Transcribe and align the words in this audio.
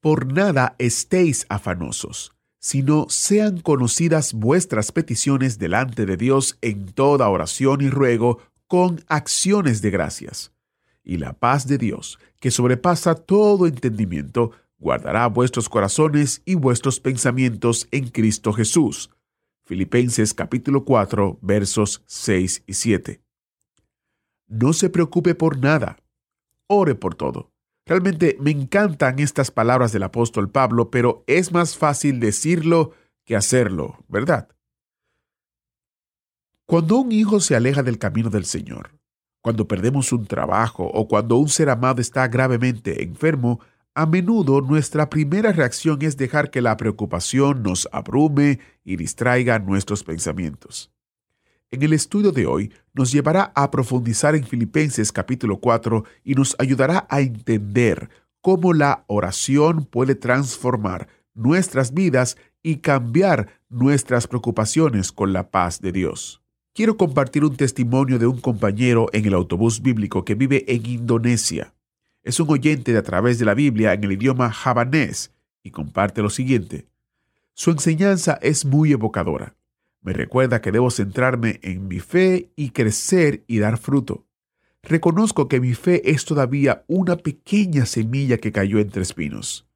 Por 0.00 0.32
nada 0.32 0.76
estéis 0.78 1.44
afanosos, 1.48 2.32
sino 2.60 3.06
sean 3.08 3.60
conocidas 3.60 4.32
vuestras 4.32 4.92
peticiones 4.92 5.58
delante 5.58 6.06
de 6.06 6.16
Dios 6.16 6.56
en 6.60 6.92
toda 6.92 7.28
oración 7.28 7.80
y 7.80 7.90
ruego 7.90 8.38
con 8.68 9.04
acciones 9.08 9.82
de 9.82 9.90
gracias. 9.90 10.52
Y 11.02 11.16
la 11.16 11.32
paz 11.32 11.66
de 11.66 11.78
Dios, 11.78 12.20
que 12.38 12.52
sobrepasa 12.52 13.16
todo 13.16 13.66
entendimiento, 13.66 14.52
guardará 14.78 15.26
vuestros 15.26 15.68
corazones 15.68 16.42
y 16.44 16.54
vuestros 16.54 17.00
pensamientos 17.00 17.88
en 17.90 18.08
Cristo 18.08 18.52
Jesús. 18.52 19.10
Filipenses 19.64 20.32
capítulo 20.32 20.84
4 20.84 21.38
versos 21.42 22.04
6 22.06 22.62
y 22.68 22.74
7. 22.74 23.20
No 24.46 24.72
se 24.72 24.90
preocupe 24.90 25.34
por 25.34 25.58
nada, 25.58 25.98
ore 26.68 26.94
por 26.94 27.16
todo. 27.16 27.50
Realmente 27.88 28.36
me 28.38 28.50
encantan 28.50 29.18
estas 29.18 29.50
palabras 29.50 29.92
del 29.92 30.02
apóstol 30.02 30.50
Pablo, 30.50 30.90
pero 30.90 31.24
es 31.26 31.52
más 31.52 31.78
fácil 31.78 32.20
decirlo 32.20 32.92
que 33.24 33.34
hacerlo, 33.34 34.04
¿verdad? 34.08 34.48
Cuando 36.66 36.98
un 36.98 37.12
hijo 37.12 37.40
se 37.40 37.56
aleja 37.56 37.82
del 37.82 37.98
camino 37.98 38.28
del 38.28 38.44
Señor, 38.44 38.90
cuando 39.40 39.66
perdemos 39.66 40.12
un 40.12 40.26
trabajo 40.26 40.84
o 40.84 41.08
cuando 41.08 41.36
un 41.36 41.48
ser 41.48 41.70
amado 41.70 42.02
está 42.02 42.28
gravemente 42.28 43.02
enfermo, 43.02 43.60
a 43.94 44.04
menudo 44.04 44.60
nuestra 44.60 45.08
primera 45.08 45.50
reacción 45.52 46.02
es 46.02 46.18
dejar 46.18 46.50
que 46.50 46.60
la 46.60 46.76
preocupación 46.76 47.62
nos 47.62 47.88
abrume 47.90 48.60
y 48.84 48.96
distraiga 48.96 49.58
nuestros 49.60 50.04
pensamientos. 50.04 50.92
En 51.70 51.82
el 51.82 51.92
estudio 51.92 52.32
de 52.32 52.46
hoy 52.46 52.72
nos 52.94 53.12
llevará 53.12 53.52
a 53.54 53.70
profundizar 53.70 54.34
en 54.34 54.44
Filipenses 54.44 55.12
capítulo 55.12 55.60
4 55.60 56.02
y 56.24 56.32
nos 56.32 56.56
ayudará 56.58 57.06
a 57.10 57.20
entender 57.20 58.08
cómo 58.40 58.72
la 58.72 59.04
oración 59.06 59.84
puede 59.84 60.14
transformar 60.14 61.08
nuestras 61.34 61.92
vidas 61.92 62.38
y 62.62 62.76
cambiar 62.76 63.60
nuestras 63.68 64.26
preocupaciones 64.26 65.12
con 65.12 65.34
la 65.34 65.50
paz 65.50 65.82
de 65.82 65.92
Dios. 65.92 66.40
Quiero 66.72 66.96
compartir 66.96 67.44
un 67.44 67.54
testimonio 67.54 68.18
de 68.18 68.26
un 68.26 68.40
compañero 68.40 69.10
en 69.12 69.26
el 69.26 69.34
autobús 69.34 69.82
bíblico 69.82 70.24
que 70.24 70.34
vive 70.34 70.64
en 70.68 70.86
Indonesia. 70.86 71.74
Es 72.22 72.40
un 72.40 72.48
oyente 72.48 72.92
de 72.92 72.98
a 72.98 73.02
través 73.02 73.38
de 73.38 73.44
la 73.44 73.52
Biblia 73.52 73.92
en 73.92 74.04
el 74.04 74.12
idioma 74.12 74.50
javanés 74.50 75.34
y 75.62 75.70
comparte 75.70 76.22
lo 76.22 76.30
siguiente. 76.30 76.86
Su 77.52 77.70
enseñanza 77.72 78.38
es 78.40 78.64
muy 78.64 78.92
evocadora. 78.92 79.57
Me 80.08 80.14
recuerda 80.14 80.62
que 80.62 80.72
debo 80.72 80.90
centrarme 80.90 81.60
en 81.62 81.86
mi 81.86 82.00
fe 82.00 82.50
y 82.56 82.70
crecer 82.70 83.44
y 83.46 83.58
dar 83.58 83.76
fruto. 83.76 84.24
Reconozco 84.82 85.48
que 85.48 85.60
mi 85.60 85.74
fe 85.74 86.10
es 86.10 86.24
todavía 86.24 86.82
una 86.86 87.16
pequeña 87.16 87.84
semilla 87.84 88.38
que 88.38 88.50
cayó 88.50 88.78
entre 88.78 89.02
espinos. 89.02 89.68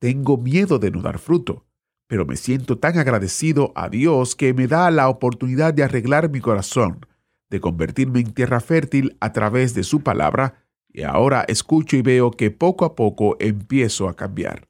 Tengo 0.00 0.36
miedo 0.36 0.80
de 0.80 0.90
no 0.90 1.00
dar 1.00 1.20
fruto, 1.20 1.64
pero 2.08 2.26
me 2.26 2.34
siento 2.34 2.78
tan 2.78 2.98
agradecido 2.98 3.72
a 3.76 3.88
Dios 3.88 4.34
que 4.34 4.52
me 4.52 4.66
da 4.66 4.90
la 4.90 5.08
oportunidad 5.08 5.72
de 5.74 5.84
arreglar 5.84 6.28
mi 6.28 6.40
corazón, 6.40 7.06
de 7.48 7.60
convertirme 7.60 8.18
en 8.18 8.32
tierra 8.32 8.58
fértil 8.58 9.16
a 9.20 9.32
través 9.32 9.74
de 9.74 9.84
su 9.84 10.02
palabra, 10.02 10.66
y 10.88 11.04
ahora 11.04 11.44
escucho 11.46 11.96
y 11.96 12.02
veo 12.02 12.32
que 12.32 12.50
poco 12.50 12.84
a 12.84 12.96
poco 12.96 13.36
empiezo 13.38 14.08
a 14.08 14.16
cambiar. 14.16 14.68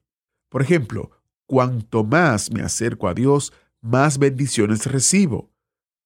Por 0.51 0.61
ejemplo, 0.61 1.13
cuanto 1.47 2.05
más 2.05 2.53
me 2.53 2.61
acerco 2.61 3.09
a 3.09 3.15
Dios, 3.15 3.55
más 3.81 4.19
bendiciones 4.19 4.87
recibo. 4.87 5.51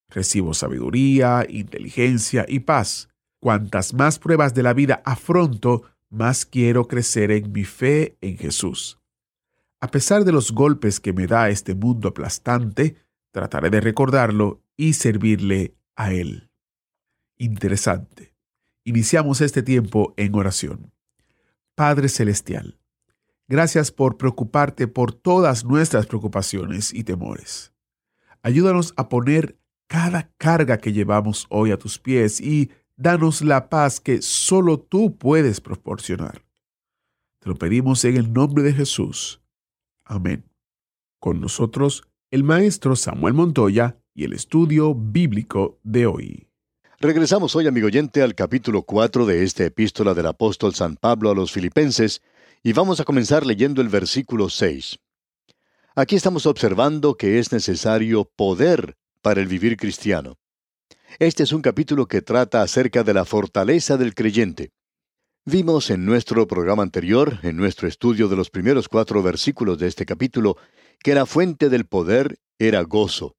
Recibo 0.08 0.54
sabiduría, 0.54 1.46
inteligencia 1.48 2.44
y 2.48 2.60
paz. 2.60 3.08
Cuantas 3.40 3.94
más 3.94 4.18
pruebas 4.18 4.54
de 4.54 4.62
la 4.62 4.74
vida 4.74 5.02
afronto, 5.04 5.82
más 6.10 6.44
quiero 6.44 6.86
crecer 6.86 7.30
en 7.30 7.52
mi 7.52 7.64
fe 7.64 8.16
en 8.20 8.36
Jesús. 8.36 8.98
A 9.80 9.90
pesar 9.90 10.24
de 10.24 10.32
los 10.32 10.52
golpes 10.52 11.00
que 11.00 11.12
me 11.12 11.26
da 11.26 11.48
este 11.48 11.74
mundo 11.74 12.08
aplastante, 12.08 12.96
trataré 13.32 13.70
de 13.70 13.80
recordarlo 13.80 14.62
y 14.76 14.92
servirle 14.92 15.74
a 15.96 16.12
Él. 16.12 16.50
Interesante. 17.36 18.34
Iniciamos 18.84 19.40
este 19.40 19.62
tiempo 19.62 20.14
en 20.16 20.34
oración. 20.34 20.92
Padre 21.74 22.08
Celestial, 22.08 22.78
Gracias 23.48 23.90
por 23.90 24.16
preocuparte 24.16 24.88
por 24.88 25.12
todas 25.12 25.64
nuestras 25.64 26.06
preocupaciones 26.06 26.92
y 26.94 27.04
temores. 27.04 27.72
Ayúdanos 28.42 28.94
a 28.96 29.08
poner 29.08 29.58
cada 29.86 30.32
carga 30.38 30.78
que 30.78 30.92
llevamos 30.92 31.46
hoy 31.50 31.70
a 31.70 31.76
tus 31.76 31.98
pies 31.98 32.40
y 32.40 32.70
danos 32.96 33.42
la 33.42 33.68
paz 33.68 34.00
que 34.00 34.22
solo 34.22 34.78
tú 34.78 35.16
puedes 35.16 35.60
proporcionar. 35.60 36.44
Te 37.40 37.48
lo 37.48 37.56
pedimos 37.56 38.04
en 38.04 38.16
el 38.16 38.32
nombre 38.32 38.62
de 38.62 38.72
Jesús. 38.72 39.42
Amén. 40.04 40.44
Con 41.20 41.40
nosotros, 41.40 42.04
el 42.30 42.44
maestro 42.44 42.96
Samuel 42.96 43.34
Montoya 43.34 43.98
y 44.14 44.24
el 44.24 44.32
estudio 44.32 44.94
bíblico 44.94 45.78
de 45.82 46.06
hoy. 46.06 46.48
Regresamos 47.00 47.56
hoy, 47.56 47.66
amigo 47.66 47.88
oyente, 47.88 48.22
al 48.22 48.36
capítulo 48.36 48.82
4 48.82 49.26
de 49.26 49.42
esta 49.42 49.64
epístola 49.64 50.14
del 50.14 50.26
apóstol 50.26 50.72
San 50.74 50.96
Pablo 50.96 51.30
a 51.30 51.34
los 51.34 51.50
Filipenses, 51.50 52.22
y 52.64 52.72
vamos 52.72 53.00
a 53.00 53.04
comenzar 53.04 53.44
leyendo 53.44 53.82
el 53.82 53.88
versículo 53.88 54.48
6. 54.48 54.98
Aquí 55.96 56.14
estamos 56.14 56.46
observando 56.46 57.16
que 57.16 57.38
es 57.38 57.52
necesario 57.52 58.24
poder 58.24 58.96
para 59.20 59.40
el 59.40 59.48
vivir 59.48 59.76
cristiano. 59.76 60.38
Este 61.18 61.42
es 61.42 61.52
un 61.52 61.60
capítulo 61.60 62.06
que 62.06 62.22
trata 62.22 62.62
acerca 62.62 63.02
de 63.02 63.14
la 63.14 63.24
fortaleza 63.24 63.96
del 63.96 64.14
creyente. 64.14 64.70
Vimos 65.44 65.90
en 65.90 66.06
nuestro 66.06 66.46
programa 66.46 66.84
anterior, 66.84 67.40
en 67.42 67.56
nuestro 67.56 67.88
estudio 67.88 68.28
de 68.28 68.36
los 68.36 68.48
primeros 68.48 68.88
cuatro 68.88 69.22
versículos 69.22 69.78
de 69.78 69.88
este 69.88 70.06
capítulo, 70.06 70.56
que 71.02 71.14
la 71.14 71.26
fuente 71.26 71.68
del 71.68 71.84
poder 71.84 72.38
era 72.60 72.82
gozo. 72.82 73.34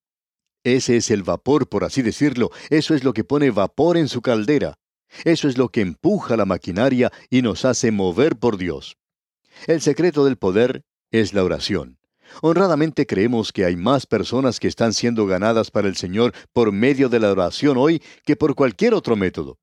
Ese 0.66 0.98
es 0.98 1.10
el 1.12 1.24
vapor, 1.24 1.70
por 1.70 1.86
así 1.86 2.02
decirlo, 2.02 2.52
eso 2.70 2.94
es 2.94 3.06
lo 3.06 3.14
que 3.14 3.24
pone 3.24 3.52
vapor 3.52 3.96
en 3.96 4.10
su 4.10 4.22
caldera. 4.22 4.80
Eso 5.24 5.48
es 5.48 5.58
lo 5.58 5.70
que 5.70 5.82
empuja 5.82 6.36
la 6.36 6.46
maquinaria 6.46 7.12
y 7.30 7.42
nos 7.42 7.64
hace 7.64 7.92
mover 7.92 8.36
por 8.36 8.58
Dios. 8.58 8.98
El 9.68 9.82
secreto 9.82 10.26
del 10.26 10.38
poder 10.38 10.84
es 11.12 11.34
la 11.34 11.44
oración. 11.44 12.00
Honradamente 12.42 13.06
creemos 13.06 13.52
que 13.52 13.66
hay 13.66 13.76
más 13.76 14.06
personas 14.06 14.60
que 14.60 14.68
están 14.68 14.94
siendo 14.94 15.26
ganadas 15.28 15.72
para 15.72 15.88
el 15.88 15.96
Señor 15.96 16.34
por 16.52 16.72
medio 16.72 17.10
de 17.10 17.20
la 17.20 17.32
oración 17.32 17.78
hoy 17.78 18.02
que 18.26 18.36
por 18.36 18.56
cualquier 18.56 18.94
otro 18.94 19.16
método. 19.16 19.60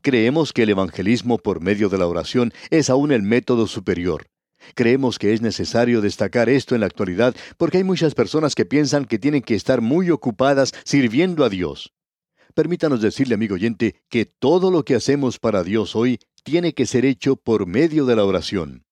Creemos 0.00 0.52
que 0.52 0.62
el 0.62 0.70
evangelismo 0.70 1.38
por 1.38 1.60
medio 1.60 1.88
de 1.88 1.98
la 1.98 2.06
oración 2.06 2.52
es 2.70 2.90
aún 2.90 3.12
el 3.12 3.22
método 3.22 3.66
superior. 3.66 4.26
Creemos 4.74 5.18
que 5.18 5.34
es 5.34 5.42
necesario 5.42 6.00
destacar 6.00 6.48
esto 6.48 6.74
en 6.74 6.80
la 6.80 6.86
actualidad 6.86 7.34
porque 7.58 7.78
hay 7.78 7.84
muchas 7.84 8.14
personas 8.14 8.54
que 8.54 8.64
piensan 8.64 9.04
que 9.04 9.18
tienen 9.18 9.42
que 9.42 9.54
estar 9.54 9.80
muy 9.80 10.10
ocupadas 10.10 10.72
sirviendo 10.84 11.44
a 11.44 11.50
Dios. 11.50 11.92
Permítanos 12.54 13.02
decirle, 13.02 13.34
amigo 13.34 13.56
oyente, 13.56 13.96
que 14.08 14.24
todo 14.26 14.70
lo 14.70 14.84
que 14.84 14.94
hacemos 14.94 15.38
para 15.38 15.64
Dios 15.64 15.96
hoy 15.96 16.20
tiene 16.44 16.72
que 16.72 16.86
ser 16.86 17.04
hecho 17.04 17.36
por 17.36 17.66
medio 17.66 18.06
de 18.06 18.16
la 18.16 18.24
oración. 18.24 18.84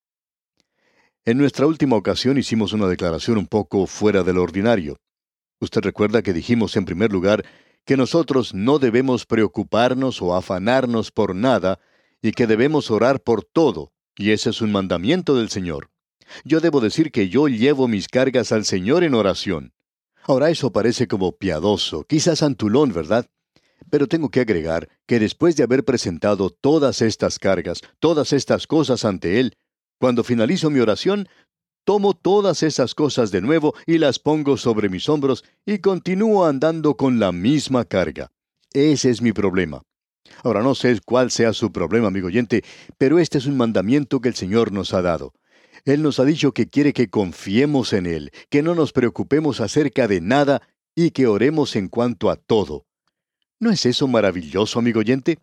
En 1.25 1.39
nuestra 1.39 1.69
última 1.69 1.95
ocasión 1.95 2.37
hicimos 2.37 2.73
una 2.73 2.89
declaración 2.89 3.39
un 3.39 3.47
poco 3.47 3.87
fuera 3.87 4.25
del 4.25 4.39
ordinario. 4.39 4.97
Usted 5.61 5.81
recuerda 5.83 6.21
que 6.21 6.33
dijimos 6.33 6.77
en 6.77 6.85
primer 6.85 7.13
lugar 7.13 7.45
que 7.85 7.97
nosotros 7.97 8.55
no 8.55 8.81
debemos 8.81 9.25
preocuparnos 9.25 10.21
o 10.21 10.35
afanarnos 10.35 11.13
por 11.13 11.37
nada 11.37 11.79
y 12.23 12.33
que 12.33 12.49
debemos 12.49 12.91
orar 12.91 13.21
por 13.21 13.45
todo, 13.45 13.93
y 14.17 14.33
ese 14.33 14.51
es 14.51 14.61
un 14.63 14.73
mandamiento 14.73 15.37
del 15.37 15.49
Señor. 15.49 15.91
Yo 16.45 16.59
debo 16.59 16.81
decir 16.81 17.13
que 17.13 17.29
yo 17.29 17.47
llevo 17.47 17.87
mis 17.87 18.09
cargas 18.09 18.51
al 18.51 18.65
Señor 18.65 19.05
en 19.05 19.15
oración. 19.15 19.75
Ahora 20.25 20.51
eso 20.51 20.73
parece 20.73 21.07
como 21.07 21.37
piadoso, 21.37 22.03
quizás 22.03 22.43
antulón, 22.43 22.93
¿verdad? 22.93 23.27
Pero 23.91 24.09
tengo 24.09 24.29
que 24.29 24.41
agregar 24.41 24.89
que 25.07 25.21
después 25.21 25.55
de 25.55 25.63
haber 25.63 25.85
presentado 25.85 26.51
todas 26.51 27.01
estas 27.01 27.39
cargas, 27.39 27.81
todas 28.01 28.33
estas 28.33 28.67
cosas 28.67 29.05
ante 29.05 29.39
Él, 29.39 29.57
cuando 30.03 30.25
finalizo 30.25 30.69
mi 30.69 30.81
oración, 30.81 31.29
tomo 31.85 32.13
todas 32.13 32.65
esas 32.65 32.93
cosas 32.93 33.31
de 33.31 33.41
nuevo 33.41 33.73
y 33.87 33.99
las 33.99 34.19
pongo 34.19 34.57
sobre 34.57 34.89
mis 34.89 35.09
hombros 35.09 35.45
y 35.65 35.79
continúo 35.79 36.45
andando 36.45 36.97
con 36.97 37.21
la 37.21 37.31
misma 37.31 37.85
carga. 37.85 38.33
Ese 38.73 39.11
es 39.11 39.23
mi 39.23 39.33
problema. 39.33 39.83
Ahora 40.43 40.61
no 40.61 40.75
sé 40.75 40.99
cuál 41.07 41.31
sea 41.31 41.53
su 41.53 41.71
problema, 41.71 42.09
amigo 42.09 42.27
oyente, 42.27 42.65
pero 42.99 43.21
este 43.21 43.39
es 43.39 43.47
un 43.47 43.57
mandamiento 43.57 44.21
que 44.21 44.29
el 44.29 44.35
Señor 44.35 44.73
nos 44.73 44.93
ha 44.93 45.03
dado. 45.03 45.35
Él 45.85 46.03
nos 46.03 46.19
ha 46.19 46.25
dicho 46.25 46.51
que 46.51 46.67
quiere 46.67 46.93
que 46.93 47.09
confiemos 47.09 47.93
en 47.93 48.07
Él, 48.07 48.33
que 48.51 48.65
no 48.65 48.75
nos 48.75 48.93
preocupemos 48.93 49.61
acerca 49.61 50.09
de 50.09 50.21
nada 50.21 50.63
y 50.97 51.13
que 51.13 51.29
oremos 51.29 51.77
en 51.77 51.87
cuanto 51.87 52.29
a 52.29 52.35
todo. 52.35 52.87
¿No 53.61 53.71
es 53.71 53.87
eso 53.87 54.09
maravilloso, 54.09 54.81
amigo 54.81 54.99
oyente? 54.99 55.39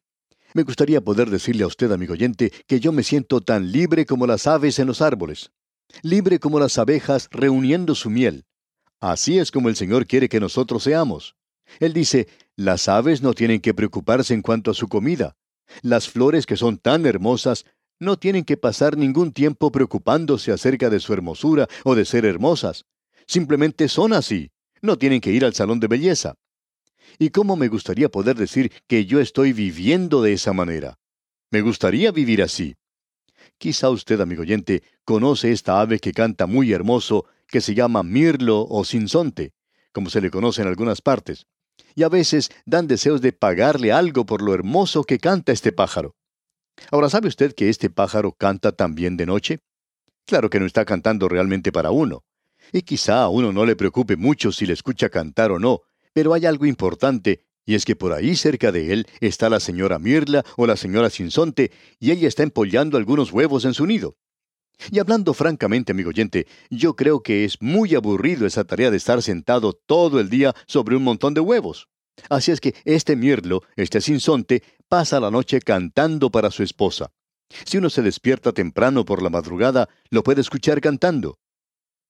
Me 0.53 0.63
gustaría 0.63 1.01
poder 1.01 1.29
decirle 1.29 1.63
a 1.63 1.67
usted, 1.67 1.91
amigo 1.91 2.13
oyente, 2.13 2.51
que 2.65 2.79
yo 2.79 2.91
me 2.91 3.03
siento 3.03 3.41
tan 3.41 3.71
libre 3.71 4.05
como 4.05 4.25
las 4.25 4.47
aves 4.47 4.79
en 4.79 4.87
los 4.87 5.01
árboles, 5.01 5.51
libre 6.01 6.39
como 6.39 6.59
las 6.59 6.77
abejas 6.77 7.27
reuniendo 7.31 7.93
su 7.93 8.09
miel. 8.09 8.45
Así 8.99 9.37
es 9.37 9.51
como 9.51 9.69
el 9.69 9.75
Señor 9.75 10.07
quiere 10.07 10.27
que 10.27 10.39
nosotros 10.39 10.83
seamos. 10.83 11.35
Él 11.79 11.93
dice, 11.93 12.27
las 12.55 12.87
aves 12.87 13.21
no 13.21 13.33
tienen 13.33 13.61
que 13.61 13.73
preocuparse 13.73 14.33
en 14.33 14.41
cuanto 14.41 14.71
a 14.71 14.73
su 14.73 14.87
comida. 14.87 15.35
Las 15.81 16.09
flores 16.09 16.45
que 16.45 16.57
son 16.57 16.77
tan 16.77 17.05
hermosas 17.05 17.65
no 17.99 18.17
tienen 18.17 18.43
que 18.43 18.57
pasar 18.57 18.97
ningún 18.97 19.31
tiempo 19.33 19.71
preocupándose 19.71 20.51
acerca 20.51 20.89
de 20.89 20.99
su 20.99 21.13
hermosura 21.13 21.67
o 21.83 21.95
de 21.95 22.05
ser 22.05 22.25
hermosas. 22.25 22.85
Simplemente 23.27 23.87
son 23.87 24.13
así. 24.13 24.51
No 24.81 24.97
tienen 24.97 25.21
que 25.21 25.31
ir 25.31 25.45
al 25.45 25.53
salón 25.53 25.79
de 25.79 25.87
belleza. 25.87 26.35
¿Y 27.17 27.29
cómo 27.29 27.55
me 27.55 27.67
gustaría 27.67 28.09
poder 28.09 28.35
decir 28.35 28.71
que 28.87 29.05
yo 29.05 29.19
estoy 29.19 29.53
viviendo 29.53 30.21
de 30.21 30.33
esa 30.33 30.53
manera? 30.53 30.99
Me 31.51 31.61
gustaría 31.61 32.11
vivir 32.11 32.41
así. 32.43 32.75
Quizá 33.57 33.89
usted, 33.89 34.21
amigo 34.21 34.41
oyente, 34.41 34.83
conoce 35.03 35.51
esta 35.51 35.81
ave 35.81 35.99
que 35.99 36.13
canta 36.13 36.45
muy 36.45 36.71
hermoso, 36.71 37.25
que 37.47 37.61
se 37.61 37.73
llama 37.73 38.03
mirlo 38.03 38.65
o 38.69 38.85
sinsonte, 38.85 39.53
como 39.91 40.09
se 40.09 40.21
le 40.21 40.29
conoce 40.29 40.61
en 40.61 40.67
algunas 40.67 41.01
partes. 41.01 41.47
Y 41.95 42.03
a 42.03 42.09
veces 42.09 42.51
dan 42.65 42.87
deseos 42.87 43.21
de 43.21 43.33
pagarle 43.33 43.91
algo 43.91 44.25
por 44.25 44.41
lo 44.41 44.53
hermoso 44.53 45.03
que 45.03 45.17
canta 45.17 45.51
este 45.51 45.71
pájaro. 45.71 46.15
Ahora, 46.91 47.09
¿sabe 47.09 47.27
usted 47.27 47.53
que 47.53 47.69
este 47.69 47.89
pájaro 47.89 48.31
canta 48.31 48.71
también 48.71 49.17
de 49.17 49.25
noche? 49.25 49.59
Claro 50.25 50.49
que 50.49 50.59
no 50.59 50.65
está 50.65 50.85
cantando 50.85 51.27
realmente 51.27 51.71
para 51.71 51.91
uno. 51.91 52.23
Y 52.71 52.83
quizá 52.83 53.23
a 53.23 53.29
uno 53.29 53.51
no 53.51 53.65
le 53.65 53.75
preocupe 53.75 54.15
mucho 54.15 54.51
si 54.51 54.65
le 54.65 54.73
escucha 54.73 55.09
cantar 55.09 55.51
o 55.51 55.59
no, 55.59 55.81
pero 56.19 56.33
hay 56.33 56.45
algo 56.45 56.65
importante, 56.65 57.45
y 57.65 57.75
es 57.75 57.85
que 57.85 57.95
por 57.95 58.11
ahí 58.11 58.35
cerca 58.35 58.73
de 58.73 58.91
él 58.91 59.07
está 59.21 59.47
la 59.49 59.61
señora 59.61 59.99
Mirla 59.99 60.43
o 60.57 60.67
la 60.67 60.75
señora 60.75 61.09
Sinsonte, 61.09 61.71
y 61.97 62.11
ella 62.11 62.27
está 62.27 62.43
empollando 62.43 62.97
algunos 62.97 63.31
huevos 63.31 63.63
en 63.63 63.73
su 63.73 63.85
nido. 63.85 64.17
Y 64.91 64.99
hablando 64.99 65.33
francamente, 65.33 65.93
amigo 65.93 66.09
oyente, 66.09 66.45
yo 66.69 66.97
creo 66.97 67.23
que 67.23 67.45
es 67.45 67.61
muy 67.61 67.95
aburrido 67.95 68.45
esa 68.45 68.65
tarea 68.65 68.91
de 68.91 68.97
estar 68.97 69.21
sentado 69.21 69.71
todo 69.71 70.19
el 70.19 70.29
día 70.29 70.53
sobre 70.67 70.97
un 70.97 71.05
montón 71.05 71.33
de 71.33 71.39
huevos. 71.39 71.87
Así 72.29 72.51
es 72.51 72.59
que 72.59 72.75
este 72.83 73.15
mirlo, 73.15 73.63
este 73.77 74.01
sinsonte, 74.01 74.61
pasa 74.89 75.21
la 75.21 75.31
noche 75.31 75.61
cantando 75.61 76.29
para 76.29 76.51
su 76.51 76.63
esposa. 76.63 77.13
Si 77.63 77.77
uno 77.77 77.89
se 77.89 78.01
despierta 78.01 78.51
temprano 78.51 79.05
por 79.05 79.21
la 79.21 79.29
madrugada, 79.29 79.87
lo 80.09 80.21
puede 80.21 80.41
escuchar 80.41 80.81
cantando. 80.81 81.39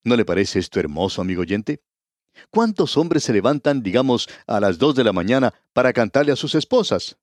¿No 0.04 0.16
le 0.16 0.26
parece 0.26 0.58
esto 0.58 0.80
hermoso, 0.80 1.22
amigo 1.22 1.42
oyente? 1.42 1.84
¿Cuántos 2.50 2.98
hombres 2.98 3.24
se 3.24 3.34
levantan, 3.34 3.84
digamos, 3.84 4.28
a 4.48 4.60
las 4.60 4.78
dos 4.78 4.96
de 4.96 5.04
la 5.04 5.14
mañana 5.14 5.54
para 5.74 5.94
cantarle 5.94 6.31
a 6.31 6.36
sus 6.36 6.56
esposas? 6.56 7.18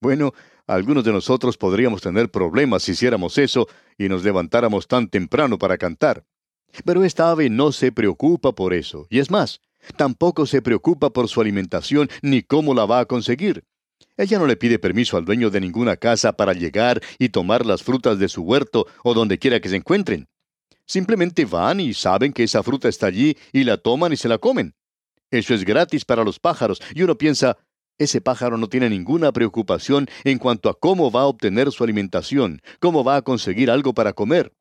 Bueno, 0.00 0.32
algunos 0.66 1.04
de 1.04 1.12
nosotros 1.12 1.56
podríamos 1.56 2.02
tener 2.02 2.30
problemas 2.30 2.82
si 2.82 2.92
hiciéramos 2.92 3.38
eso 3.38 3.68
y 3.98 4.08
nos 4.08 4.24
levantáramos 4.24 4.86
tan 4.86 5.08
temprano 5.08 5.58
para 5.58 5.78
cantar. 5.78 6.24
Pero 6.84 7.04
esta 7.04 7.30
ave 7.30 7.50
no 7.50 7.72
se 7.72 7.92
preocupa 7.92 8.52
por 8.52 8.74
eso, 8.74 9.06
y 9.10 9.18
es 9.18 9.30
más, 9.30 9.60
tampoco 9.96 10.46
se 10.46 10.62
preocupa 10.62 11.10
por 11.10 11.28
su 11.28 11.40
alimentación 11.40 12.08
ni 12.22 12.42
cómo 12.42 12.74
la 12.74 12.86
va 12.86 13.00
a 13.00 13.06
conseguir. 13.06 13.64
Ella 14.16 14.38
no 14.38 14.46
le 14.46 14.56
pide 14.56 14.78
permiso 14.78 15.16
al 15.16 15.24
dueño 15.24 15.50
de 15.50 15.60
ninguna 15.60 15.96
casa 15.96 16.32
para 16.32 16.52
llegar 16.52 17.00
y 17.18 17.30
tomar 17.30 17.66
las 17.66 17.82
frutas 17.82 18.18
de 18.18 18.28
su 18.28 18.42
huerto 18.42 18.86
o 19.02 19.14
donde 19.14 19.38
quiera 19.38 19.60
que 19.60 19.68
se 19.68 19.76
encuentren. 19.76 20.28
Simplemente 20.86 21.44
van 21.44 21.80
y 21.80 21.94
saben 21.94 22.32
que 22.32 22.44
esa 22.44 22.62
fruta 22.62 22.88
está 22.88 23.06
allí 23.06 23.36
y 23.52 23.64
la 23.64 23.78
toman 23.78 24.12
y 24.12 24.16
se 24.16 24.28
la 24.28 24.38
comen. 24.38 24.74
Eso 25.30 25.54
es 25.54 25.64
gratis 25.64 26.04
para 26.04 26.24
los 26.24 26.38
pájaros 26.38 26.80
y 26.94 27.02
uno 27.02 27.16
piensa, 27.16 27.56
ese 27.98 28.20
pájaro 28.20 28.56
no 28.56 28.68
tiene 28.68 28.90
ninguna 28.90 29.32
preocupación 29.32 30.08
en 30.24 30.38
cuanto 30.38 30.68
a 30.68 30.78
cómo 30.78 31.10
va 31.10 31.22
a 31.22 31.26
obtener 31.26 31.70
su 31.72 31.84
alimentación, 31.84 32.60
cómo 32.80 33.04
va 33.04 33.16
a 33.16 33.22
conseguir 33.22 33.70
algo 33.70 33.94
para 33.94 34.12
comer. 34.12 34.52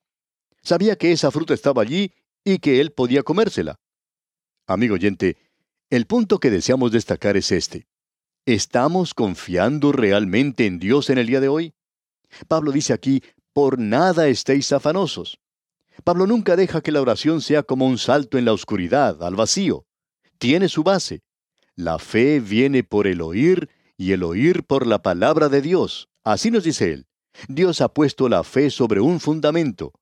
Sabía 0.62 0.96
que 0.96 1.12
esa 1.12 1.32
fruta 1.32 1.54
estaba 1.54 1.82
allí 1.82 2.14
y 2.44 2.60
que 2.60 2.80
él 2.80 2.92
podía 2.92 3.24
comérsela. 3.24 3.80
Amigo 4.66 4.96
oyente, 4.96 5.38
el 5.90 6.06
punto 6.06 6.40
que 6.40 6.50
deseamos 6.50 6.92
destacar 6.92 7.36
es 7.38 7.52
este. 7.52 7.88
¿Estamos 8.46 9.14
confiando 9.14 9.92
realmente 9.92 10.66
en 10.66 10.80
Dios 10.80 11.10
en 11.10 11.18
el 11.18 11.28
día 11.28 11.40
de 11.40 11.50
hoy? 11.50 11.74
Pablo 12.48 12.72
dice 12.72 12.94
aquí, 12.94 13.22
por 13.54 13.78
nada 13.80 14.28
estéis 14.28 14.72
afanosos. 14.72 15.40
Pablo 16.04 16.28
nunca 16.28 16.56
deja 16.56 16.82
que 16.82 16.92
la 16.92 17.02
oración 17.02 17.42
sea 17.42 17.64
como 17.64 17.86
un 17.86 17.98
salto 17.98 18.38
en 18.38 18.46
la 18.46 18.54
oscuridad, 18.54 19.22
al 19.24 19.36
vacío. 19.36 19.86
Tiene 20.38 20.70
su 20.70 20.84
base. 20.84 21.22
La 21.76 22.00
fe 22.00 22.40
viene 22.40 22.84
por 22.84 23.08
el 23.08 23.22
oír 23.22 23.70
y 23.98 24.12
el 24.12 24.24
oír 24.24 24.64
por 24.64 24.86
la 24.86 25.02
palabra 25.02 25.50
de 25.50 25.62
Dios. 25.62 26.10
Así 26.24 26.52
nos 26.52 26.64
dice 26.64 26.94
él. 26.94 27.08
Dios 27.48 27.82
ha 27.82 27.90
puesto 27.90 28.30
la 28.30 28.44
fe 28.44 28.70
sobre 28.70 29.02
un 29.02 29.20
fundamento. 29.20 29.94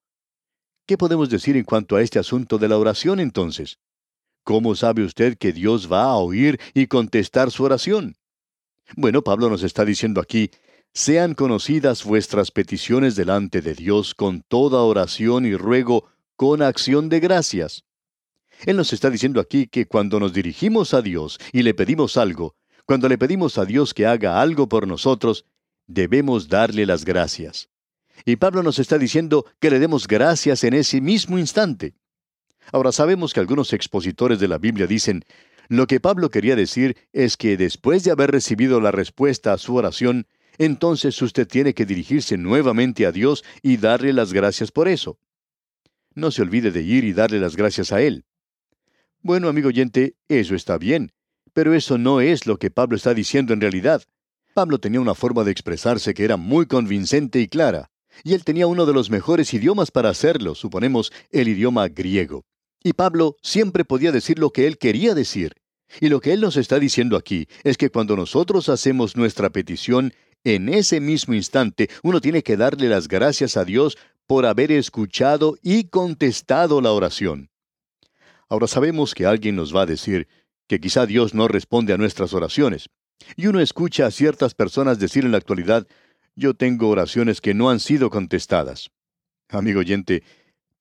¿Qué 0.85 0.97
podemos 0.97 1.29
decir 1.29 1.55
en 1.55 1.63
cuanto 1.63 1.95
a 1.95 2.01
este 2.01 2.19
asunto 2.19 2.57
de 2.57 2.67
la 2.67 2.77
oración 2.77 3.19
entonces? 3.19 3.79
¿Cómo 4.43 4.75
sabe 4.75 5.03
usted 5.03 5.37
que 5.37 5.53
Dios 5.53 5.91
va 5.91 6.05
a 6.05 6.15
oír 6.15 6.59
y 6.73 6.87
contestar 6.87 7.51
su 7.51 7.63
oración? 7.63 8.15
Bueno, 8.95 9.21
Pablo 9.21 9.49
nos 9.49 9.63
está 9.63 9.85
diciendo 9.85 10.19
aquí, 10.19 10.51
sean 10.93 11.35
conocidas 11.35 12.03
vuestras 12.03 12.51
peticiones 12.51 13.15
delante 13.15 13.61
de 13.61 13.73
Dios 13.73 14.13
con 14.13 14.41
toda 14.41 14.81
oración 14.81 15.45
y 15.45 15.55
ruego 15.55 16.09
con 16.35 16.61
acción 16.61 17.09
de 17.09 17.19
gracias. 17.19 17.83
Él 18.65 18.77
nos 18.77 18.93
está 18.93 19.09
diciendo 19.09 19.39
aquí 19.39 19.67
que 19.67 19.87
cuando 19.87 20.19
nos 20.19 20.33
dirigimos 20.33 20.93
a 20.93 21.01
Dios 21.01 21.39
y 21.51 21.63
le 21.63 21.73
pedimos 21.73 22.17
algo, 22.17 22.55
cuando 22.85 23.07
le 23.07 23.17
pedimos 23.17 23.57
a 23.57 23.65
Dios 23.65 23.93
que 23.93 24.05
haga 24.05 24.41
algo 24.41 24.67
por 24.67 24.87
nosotros, 24.87 25.45
debemos 25.87 26.47
darle 26.49 26.85
las 26.85 27.05
gracias. 27.05 27.69
Y 28.25 28.35
Pablo 28.35 28.61
nos 28.61 28.77
está 28.77 28.97
diciendo 28.97 29.45
que 29.59 29.71
le 29.71 29.79
demos 29.79 30.07
gracias 30.07 30.63
en 30.63 30.73
ese 30.73 31.01
mismo 31.01 31.39
instante. 31.39 31.95
Ahora 32.71 32.91
sabemos 32.91 33.33
que 33.33 33.39
algunos 33.39 33.73
expositores 33.73 34.39
de 34.39 34.47
la 34.47 34.57
Biblia 34.57 34.85
dicen, 34.85 35.23
lo 35.69 35.87
que 35.87 35.99
Pablo 35.99 36.29
quería 36.29 36.55
decir 36.55 36.97
es 37.13 37.37
que 37.37 37.57
después 37.57 38.03
de 38.03 38.11
haber 38.11 38.31
recibido 38.31 38.79
la 38.81 38.91
respuesta 38.91 39.53
a 39.53 39.57
su 39.57 39.75
oración, 39.75 40.27
entonces 40.65 41.19
usted 41.23 41.47
tiene 41.47 41.73
que 41.73 41.87
dirigirse 41.87 42.37
nuevamente 42.37 43.07
a 43.07 43.11
Dios 43.11 43.43
y 43.63 43.77
darle 43.77 44.13
las 44.13 44.31
gracias 44.31 44.71
por 44.71 44.87
eso. 44.87 45.17
No 46.13 46.29
se 46.29 46.43
olvide 46.43 46.69
de 46.69 46.83
ir 46.83 47.03
y 47.03 47.13
darle 47.13 47.39
las 47.39 47.55
gracias 47.55 47.91
a 47.91 48.01
Él. 48.01 48.25
Bueno, 49.21 49.47
amigo 49.47 49.69
oyente, 49.69 50.15
eso 50.27 50.53
está 50.53 50.77
bien, 50.77 51.13
pero 51.53 51.73
eso 51.73 51.97
no 51.97 52.21
es 52.21 52.45
lo 52.45 52.57
que 52.57 52.69
Pablo 52.69 52.95
está 52.95 53.15
diciendo 53.15 53.53
en 53.53 53.61
realidad. 53.61 54.03
Pablo 54.53 54.79
tenía 54.79 55.01
una 55.01 55.15
forma 55.15 55.43
de 55.43 55.51
expresarse 55.51 56.13
que 56.13 56.25
era 56.25 56.37
muy 56.37 56.67
convincente 56.67 57.39
y 57.39 57.47
clara, 57.47 57.89
y 58.23 58.33
él 58.33 58.43
tenía 58.43 58.67
uno 58.67 58.85
de 58.85 58.93
los 58.93 59.09
mejores 59.09 59.51
idiomas 59.55 59.89
para 59.89 60.09
hacerlo, 60.09 60.53
suponemos 60.53 61.11
el 61.31 61.47
idioma 61.47 61.87
griego. 61.87 62.45
Y 62.83 62.93
Pablo 62.93 63.35
siempre 63.41 63.83
podía 63.83 64.11
decir 64.11 64.37
lo 64.37 64.51
que 64.51 64.67
él 64.67 64.77
quería 64.77 65.15
decir. 65.15 65.55
Y 65.99 66.09
lo 66.09 66.21
que 66.21 66.33
él 66.33 66.41
nos 66.41 66.55
está 66.55 66.79
diciendo 66.79 67.17
aquí 67.17 67.47
es 67.63 67.77
que 67.77 67.89
cuando 67.89 68.15
nosotros 68.15 68.69
hacemos 68.69 69.15
nuestra 69.15 69.49
petición, 69.49 70.13
en 70.43 70.69
ese 70.69 70.99
mismo 70.99 71.33
instante 71.33 71.89
uno 72.03 72.21
tiene 72.21 72.43
que 72.43 72.57
darle 72.57 72.89
las 72.89 73.07
gracias 73.07 73.57
a 73.57 73.65
Dios 73.65 73.97
por 74.27 74.45
haber 74.45 74.71
escuchado 74.71 75.57
y 75.61 75.85
contestado 75.85 76.81
la 76.81 76.91
oración. 76.91 77.49
Ahora 78.47 78.67
sabemos 78.67 79.13
que 79.13 79.25
alguien 79.25 79.55
nos 79.55 79.75
va 79.75 79.83
a 79.83 79.85
decir 79.85 80.27
que 80.67 80.79
quizá 80.79 81.05
Dios 81.05 81.33
no 81.33 81.47
responde 81.47 81.93
a 81.93 81.97
nuestras 81.97 82.33
oraciones. 82.33 82.89
Y 83.35 83.47
uno 83.47 83.59
escucha 83.59 84.05
a 84.05 84.11
ciertas 84.11 84.53
personas 84.53 84.99
decir 84.99 85.25
en 85.25 85.31
la 85.31 85.37
actualidad, 85.37 85.87
yo 86.35 86.53
tengo 86.53 86.89
oraciones 86.89 87.41
que 87.41 87.53
no 87.53 87.69
han 87.69 87.79
sido 87.79 88.09
contestadas. 88.09 88.89
Amigo 89.49 89.81
oyente, 89.81 90.23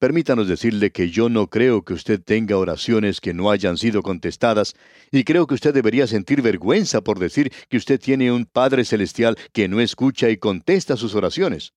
Permítanos 0.00 0.48
decirle 0.48 0.92
que 0.92 1.10
yo 1.10 1.28
no 1.28 1.48
creo 1.48 1.84
que 1.84 1.92
usted 1.92 2.22
tenga 2.22 2.56
oraciones 2.56 3.20
que 3.20 3.34
no 3.34 3.50
hayan 3.50 3.76
sido 3.76 4.00
contestadas, 4.00 4.74
y 5.12 5.24
creo 5.24 5.46
que 5.46 5.52
usted 5.52 5.74
debería 5.74 6.06
sentir 6.06 6.40
vergüenza 6.40 7.02
por 7.02 7.18
decir 7.18 7.52
que 7.68 7.76
usted 7.76 8.00
tiene 8.00 8.32
un 8.32 8.46
Padre 8.46 8.86
Celestial 8.86 9.36
que 9.52 9.68
no 9.68 9.78
escucha 9.78 10.30
y 10.30 10.38
contesta 10.38 10.96
sus 10.96 11.14
oraciones. 11.14 11.74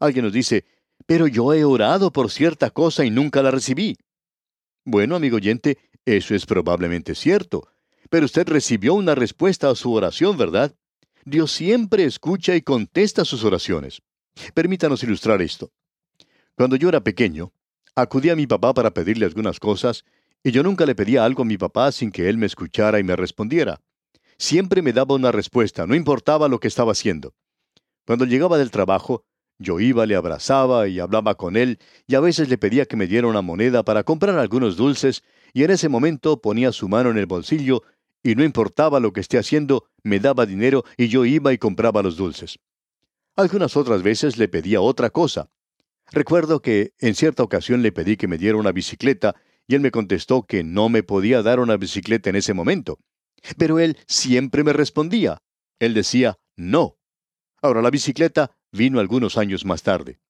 Alguien 0.00 0.24
nos 0.24 0.32
dice, 0.32 0.64
pero 1.04 1.26
yo 1.26 1.52
he 1.52 1.62
orado 1.62 2.10
por 2.10 2.30
cierta 2.30 2.70
cosa 2.70 3.04
y 3.04 3.10
nunca 3.10 3.42
la 3.42 3.50
recibí. 3.50 3.98
Bueno, 4.86 5.14
amigo 5.14 5.36
oyente, 5.36 5.76
eso 6.06 6.34
es 6.34 6.46
probablemente 6.46 7.14
cierto, 7.14 7.68
pero 8.08 8.24
usted 8.24 8.48
recibió 8.48 8.94
una 8.94 9.14
respuesta 9.14 9.68
a 9.68 9.74
su 9.74 9.92
oración, 9.92 10.38
¿verdad? 10.38 10.74
Dios 11.26 11.52
siempre 11.52 12.04
escucha 12.04 12.56
y 12.56 12.62
contesta 12.62 13.26
sus 13.26 13.44
oraciones. 13.44 14.00
Permítanos 14.54 15.02
ilustrar 15.02 15.42
esto. 15.42 15.70
Cuando 16.56 16.76
yo 16.76 16.88
era 16.88 17.02
pequeño, 17.02 17.52
acudí 17.94 18.30
a 18.30 18.36
mi 18.36 18.46
papá 18.46 18.72
para 18.72 18.92
pedirle 18.92 19.26
algunas 19.26 19.60
cosas, 19.60 20.04
y 20.42 20.52
yo 20.52 20.62
nunca 20.62 20.86
le 20.86 20.94
pedía 20.94 21.22
algo 21.22 21.42
a 21.42 21.44
mi 21.44 21.58
papá 21.58 21.92
sin 21.92 22.10
que 22.10 22.30
él 22.30 22.38
me 22.38 22.46
escuchara 22.46 22.98
y 22.98 23.04
me 23.04 23.14
respondiera. 23.14 23.82
siempre 24.38 24.82
me 24.82 24.92
daba 24.92 25.14
una 25.14 25.32
respuesta, 25.32 25.86
no 25.86 25.94
importaba 25.94 26.48
lo 26.48 26.60
que 26.60 26.68
estaba 26.68 26.92
haciendo. 26.92 27.34
Cuando 28.06 28.24
llegaba 28.24 28.58
del 28.58 28.70
trabajo, 28.70 29.24
yo 29.58 29.80
iba, 29.80 30.04
le 30.04 30.14
abrazaba 30.14 30.88
y 30.88 31.00
hablaba 31.00 31.34
con 31.36 31.56
él, 31.56 31.78
y 32.06 32.14
a 32.14 32.20
veces 32.20 32.48
le 32.48 32.58
pedía 32.58 32.86
que 32.86 32.96
me 32.96 33.06
diera 33.06 33.26
una 33.26 33.42
moneda 33.42 33.82
para 33.82 34.04
comprar 34.04 34.38
algunos 34.38 34.76
dulces, 34.76 35.22
y 35.52 35.64
en 35.64 35.70
ese 35.70 35.88
momento 35.88 36.40
ponía 36.40 36.72
su 36.72 36.88
mano 36.88 37.10
en 37.10 37.18
el 37.18 37.26
bolsillo, 37.26 37.82
y 38.22 38.34
no 38.34 38.44
importaba 38.44 39.00
lo 39.00 39.12
que 39.12 39.20
esté 39.20 39.38
haciendo, 39.38 39.88
me 40.02 40.20
daba 40.20 40.46
dinero 40.46 40.84
y 40.96 41.08
yo 41.08 41.24
iba 41.24 41.52
y 41.52 41.58
compraba 41.58 42.02
los 42.02 42.16
dulces. 42.16 42.58
Algunas 43.36 43.76
otras 43.76 44.02
veces 44.02 44.36
le 44.36 44.48
pedía 44.48 44.80
otra 44.80 45.10
cosa. 45.10 45.50
Recuerdo 46.12 46.60
que 46.60 46.92
en 46.98 47.14
cierta 47.14 47.42
ocasión 47.42 47.82
le 47.82 47.92
pedí 47.92 48.16
que 48.16 48.28
me 48.28 48.38
diera 48.38 48.56
una 48.56 48.72
bicicleta, 48.72 49.34
y 49.66 49.74
él 49.74 49.80
me 49.80 49.90
contestó 49.90 50.42
que 50.42 50.62
no 50.62 50.88
me 50.88 51.02
podía 51.02 51.42
dar 51.42 51.58
una 51.60 51.76
bicicleta 51.76 52.30
en 52.30 52.36
ese 52.36 52.54
momento. 52.54 52.98
Pero 53.58 53.78
él 53.78 53.98
siempre 54.06 54.62
me 54.62 54.72
respondía. 54.72 55.42
Él 55.80 55.94
decía, 55.94 56.38
no. 56.56 56.98
Ahora 57.60 57.82
la 57.82 57.90
bicicleta 57.90 58.56
vino 58.70 59.00
algunos 59.00 59.36
años 59.36 59.64
más 59.64 59.82
tarde. 59.82 60.20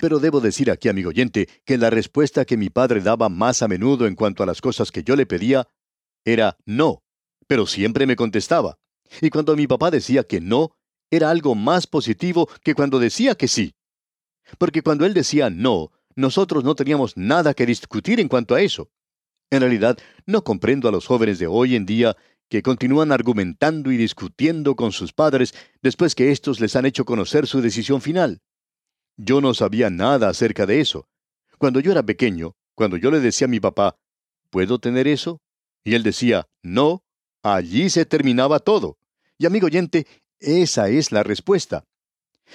Pero 0.00 0.18
debo 0.18 0.40
decir 0.40 0.70
aquí, 0.70 0.88
amigo 0.88 1.10
oyente, 1.10 1.48
que 1.64 1.78
la 1.78 1.90
respuesta 1.90 2.44
que 2.44 2.56
mi 2.56 2.70
padre 2.70 3.00
daba 3.00 3.28
más 3.28 3.62
a 3.62 3.68
menudo 3.68 4.06
en 4.06 4.14
cuanto 4.14 4.42
a 4.42 4.46
las 4.46 4.60
cosas 4.60 4.90
que 4.90 5.04
yo 5.04 5.16
le 5.16 5.26
pedía 5.26 5.68
era 6.24 6.56
no, 6.64 7.02
pero 7.46 7.66
siempre 7.66 8.06
me 8.06 8.16
contestaba. 8.16 8.78
Y 9.20 9.30
cuando 9.30 9.54
mi 9.54 9.66
papá 9.66 9.90
decía 9.90 10.24
que 10.24 10.40
no, 10.40 10.76
era 11.10 11.30
algo 11.30 11.54
más 11.54 11.86
positivo 11.86 12.48
que 12.62 12.74
cuando 12.74 12.98
decía 12.98 13.34
que 13.34 13.48
sí. 13.48 13.74
Porque 14.58 14.82
cuando 14.82 15.06
él 15.06 15.14
decía 15.14 15.50
no, 15.50 15.90
nosotros 16.14 16.64
no 16.64 16.74
teníamos 16.74 17.16
nada 17.16 17.54
que 17.54 17.66
discutir 17.66 18.20
en 18.20 18.28
cuanto 18.28 18.54
a 18.54 18.60
eso. 18.60 18.90
En 19.50 19.60
realidad, 19.60 19.98
no 20.26 20.44
comprendo 20.44 20.88
a 20.88 20.92
los 20.92 21.06
jóvenes 21.06 21.38
de 21.38 21.46
hoy 21.46 21.76
en 21.76 21.86
día 21.86 22.16
que 22.48 22.62
continúan 22.62 23.12
argumentando 23.12 23.90
y 23.92 23.96
discutiendo 23.96 24.76
con 24.76 24.92
sus 24.92 25.12
padres 25.12 25.54
después 25.80 26.14
que 26.14 26.30
éstos 26.30 26.60
les 26.60 26.76
han 26.76 26.86
hecho 26.86 27.04
conocer 27.04 27.46
su 27.46 27.60
decisión 27.62 28.00
final. 28.02 28.42
Yo 29.16 29.40
no 29.40 29.54
sabía 29.54 29.90
nada 29.90 30.28
acerca 30.28 30.66
de 30.66 30.80
eso. 30.80 31.08
Cuando 31.58 31.80
yo 31.80 31.92
era 31.92 32.02
pequeño, 32.02 32.54
cuando 32.74 32.96
yo 32.96 33.10
le 33.10 33.20
decía 33.20 33.46
a 33.46 33.48
mi 33.48 33.60
papá, 33.60 33.96
¿puedo 34.50 34.78
tener 34.78 35.06
eso? 35.06 35.40
Y 35.84 35.94
él 35.94 36.02
decía, 36.02 36.46
no, 36.62 37.04
allí 37.42 37.90
se 37.90 38.04
terminaba 38.04 38.58
todo. 38.58 38.98
Y 39.38 39.46
amigo 39.46 39.66
oyente, 39.66 40.06
esa 40.38 40.88
es 40.88 41.12
la 41.12 41.22
respuesta. 41.22 41.84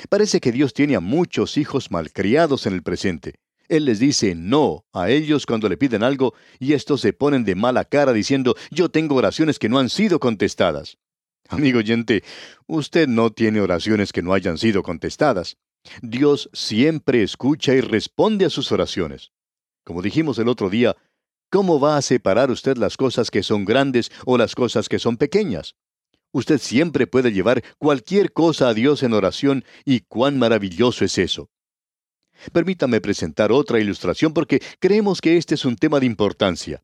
Parece 0.10 0.40
que 0.40 0.52
Dios 0.52 0.74
tiene 0.74 0.96
a 0.96 1.00
muchos 1.00 1.58
hijos 1.58 1.92
malcriados 1.92 2.66
en 2.66 2.74
el 2.74 2.84
presente. 2.84 3.36
Él 3.68 3.86
les 3.86 4.00
dice 4.00 4.34
no 4.36 4.86
a 4.94 5.10
ellos 5.10 5.46
cuando 5.46 5.68
le 5.68 5.78
piden 5.78 6.04
algo 6.04 6.34
y 6.60 6.74
estos 6.74 7.02
se 7.02 7.14
ponen 7.14 7.44
de 7.44 7.56
mala 7.56 7.84
cara 7.84 8.14
diciendo 8.14 8.56
yo 8.72 8.90
tengo 8.90 9.16
oraciones 9.16 9.60
que 9.60 9.70
no 9.70 9.80
han 9.80 9.90
sido 9.90 10.20
contestadas. 10.20 10.98
Amigo 11.50 11.80
oyente, 11.80 12.24
usted 12.66 13.08
no 13.08 13.32
tiene 13.32 13.62
oraciones 13.62 14.12
que 14.12 14.22
no 14.22 14.34
hayan 14.34 14.58
sido 14.58 14.84
contestadas. 14.84 15.58
Dios 16.02 16.50
siempre 16.54 17.24
escucha 17.24 17.74
y 17.74 17.82
responde 17.82 18.46
a 18.46 18.50
sus 18.50 18.72
oraciones. 18.72 19.32
Como 19.86 20.02
dijimos 20.02 20.38
el 20.40 20.50
otro 20.50 20.70
día, 20.70 20.96
¿cómo 21.50 21.80
va 21.80 21.98
a 21.98 22.02
separar 22.02 22.52
usted 22.52 22.78
las 22.78 22.98
cosas 22.98 23.32
que 23.32 23.44
son 23.44 23.64
grandes 23.64 24.12
o 24.26 24.38
las 24.38 24.56
cosas 24.56 24.90
que 24.90 25.00
son 25.00 25.16
pequeñas? 25.16 25.76
Usted 26.32 26.60
siempre 26.60 27.08
puede 27.08 27.32
llevar 27.32 27.64
cualquier 27.78 28.34
cosa 28.34 28.70
a 28.70 28.74
Dios 28.74 29.04
en 29.04 29.14
oración 29.14 29.64
y 29.86 30.02
cuán 30.02 30.38
maravilloso 30.38 31.06
es 31.06 31.18
eso. 31.18 31.50
Permítame 32.52 33.02
presentar 33.02 33.52
otra 33.52 33.80
ilustración 33.80 34.34
porque 34.34 34.62
creemos 34.80 35.22
que 35.22 35.38
este 35.38 35.56
es 35.56 35.66
un 35.66 35.76
tema 35.76 36.00
de 36.00 36.06
importancia. 36.06 36.84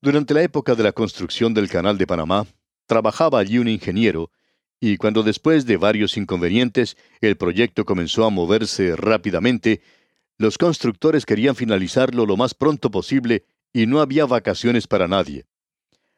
Durante 0.00 0.34
la 0.34 0.42
época 0.42 0.74
de 0.74 0.82
la 0.82 0.92
construcción 0.92 1.54
del 1.54 1.68
Canal 1.68 1.96
de 1.96 2.06
Panamá, 2.06 2.46
trabajaba 2.86 3.38
allí 3.38 3.58
un 3.58 3.68
ingeniero, 3.68 4.30
y 4.78 4.98
cuando 4.98 5.22
después 5.22 5.64
de 5.64 5.78
varios 5.78 6.18
inconvenientes 6.18 6.98
el 7.22 7.36
proyecto 7.38 7.86
comenzó 7.86 8.26
a 8.26 8.30
moverse 8.30 8.96
rápidamente, 8.96 9.80
los 10.36 10.58
constructores 10.58 11.24
querían 11.24 11.56
finalizarlo 11.56 12.26
lo 12.26 12.36
más 12.36 12.52
pronto 12.52 12.90
posible 12.90 13.46
y 13.72 13.86
no 13.86 14.00
había 14.00 14.26
vacaciones 14.26 14.86
para 14.86 15.08
nadie. 15.08 15.46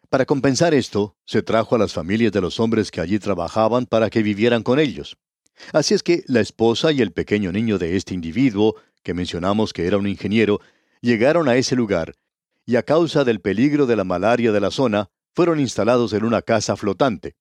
Para 0.09 0.25
compensar 0.25 0.73
esto, 0.73 1.17
se 1.25 1.43
trajo 1.43 1.75
a 1.75 1.79
las 1.79 1.93
familias 1.93 2.33
de 2.33 2.41
los 2.41 2.61
hombres 2.61 2.91
que 2.91 3.01
allí 3.01 3.19
trabajaban 3.19 3.87
para 3.87 4.09
que 4.09 4.23
vivieran 4.23 4.63
con 4.63 4.79
ellos. 4.79 5.17
Así 5.73 5.95
es 5.95 6.03
que 6.03 6.23
la 6.27 6.41
esposa 6.41 6.93
y 6.93 7.01
el 7.01 7.13
pequeño 7.13 7.51
niño 7.51 7.79
de 7.79 7.97
este 7.97 8.15
individuo, 8.15 8.77
que 9.03 9.15
mencionamos 9.15 9.73
que 9.73 9.87
era 9.87 9.97
un 9.97 10.07
ingeniero, 10.07 10.61
llegaron 11.01 11.49
a 11.49 11.57
ese 11.57 11.75
lugar, 11.75 12.15
y 12.65 12.77
a 12.77 12.83
causa 12.83 13.25
del 13.25 13.41
peligro 13.41 13.87
de 13.87 13.97
la 13.97 14.05
malaria 14.05 14.53
de 14.53 14.61
la 14.61 14.71
zona, 14.71 15.09
fueron 15.35 15.61
instalados 15.61 16.13
en 16.13 16.25
una 16.25 16.43
casa 16.43 16.77
flotante. 16.77 17.35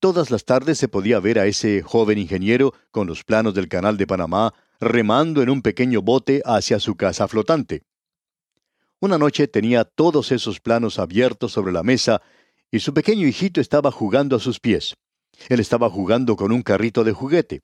Todas 0.00 0.30
las 0.30 0.44
tardes 0.44 0.78
se 0.78 0.88
podía 0.88 1.20
ver 1.20 1.38
a 1.38 1.46
ese 1.46 1.82
joven 1.82 2.18
ingeniero 2.18 2.74
con 2.90 3.06
los 3.06 3.24
planos 3.24 3.54
del 3.54 3.68
canal 3.68 3.96
de 3.96 4.06
Panamá 4.06 4.52
remando 4.80 5.42
en 5.42 5.48
un 5.48 5.62
pequeño 5.62 6.02
bote 6.02 6.42
hacia 6.44 6.80
su 6.80 6.96
casa 6.96 7.28
flotante. 7.28 7.84
Una 9.04 9.18
noche 9.18 9.48
tenía 9.48 9.84
todos 9.84 10.32
esos 10.32 10.60
planos 10.60 10.98
abiertos 10.98 11.52
sobre 11.52 11.74
la 11.74 11.82
mesa 11.82 12.22
y 12.70 12.80
su 12.80 12.94
pequeño 12.94 13.26
hijito 13.26 13.60
estaba 13.60 13.90
jugando 13.90 14.34
a 14.34 14.40
sus 14.40 14.60
pies. 14.60 14.94
Él 15.50 15.60
estaba 15.60 15.90
jugando 15.90 16.36
con 16.36 16.52
un 16.52 16.62
carrito 16.62 17.04
de 17.04 17.12
juguete. 17.12 17.60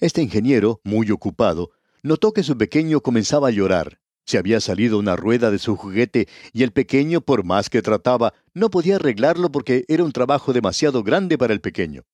Este 0.00 0.22
ingeniero, 0.22 0.80
muy 0.82 1.10
ocupado, 1.10 1.72
notó 2.02 2.32
que 2.32 2.42
su 2.42 2.56
pequeño 2.56 3.02
comenzaba 3.02 3.48
a 3.48 3.50
llorar. 3.50 4.00
Se 4.24 4.38
había 4.38 4.60
salido 4.60 4.98
una 4.98 5.14
rueda 5.14 5.50
de 5.50 5.58
su 5.58 5.76
juguete 5.76 6.26
y 6.54 6.62
el 6.62 6.72
pequeño, 6.72 7.20
por 7.20 7.44
más 7.44 7.68
que 7.68 7.82
trataba, 7.82 8.32
no 8.54 8.70
podía 8.70 8.96
arreglarlo 8.96 9.52
porque 9.52 9.84
era 9.88 10.04
un 10.04 10.12
trabajo 10.12 10.54
demasiado 10.54 11.02
grande 11.02 11.36
para 11.36 11.52
el 11.52 11.60
pequeño. 11.60 12.04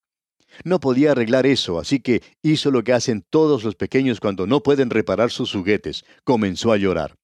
No 0.65 0.81
podía 0.81 1.13
arreglar 1.13 1.47
eso, 1.47 1.79
así 1.79 2.01
que 2.01 2.25
hizo 2.43 2.73
lo 2.73 2.83
que 2.83 2.93
hacen 2.93 3.25
todos 3.31 3.63
los 3.63 3.77
pequeños 3.77 4.19
cuando 4.19 4.49
no 4.49 4.65
pueden 4.65 4.91
reparar 4.91 5.31
sus 5.31 5.53
juguetes. 5.53 6.05
Comenzó 6.25 6.73
a 6.73 6.77
llorar. 6.77 7.15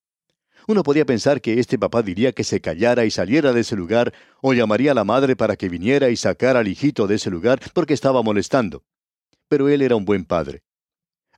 Uno 0.66 0.82
podía 0.82 1.04
pensar 1.04 1.40
que 1.40 1.60
este 1.60 1.78
papá 1.78 2.02
diría 2.02 2.32
que 2.32 2.44
se 2.44 2.60
callara 2.60 3.04
y 3.04 3.10
saliera 3.10 3.52
de 3.52 3.60
ese 3.60 3.76
lugar, 3.76 4.14
o 4.40 4.54
llamaría 4.54 4.92
a 4.92 4.94
la 4.94 5.04
madre 5.04 5.36
para 5.36 5.56
que 5.56 5.68
viniera 5.68 6.08
y 6.08 6.16
sacara 6.16 6.60
al 6.60 6.68
hijito 6.68 7.06
de 7.06 7.16
ese 7.16 7.30
lugar 7.30 7.60
porque 7.74 7.92
estaba 7.92 8.22
molestando. 8.22 8.82
Pero 9.48 9.68
él 9.68 9.82
era 9.82 9.96
un 9.96 10.04
buen 10.06 10.24
padre. 10.24 10.62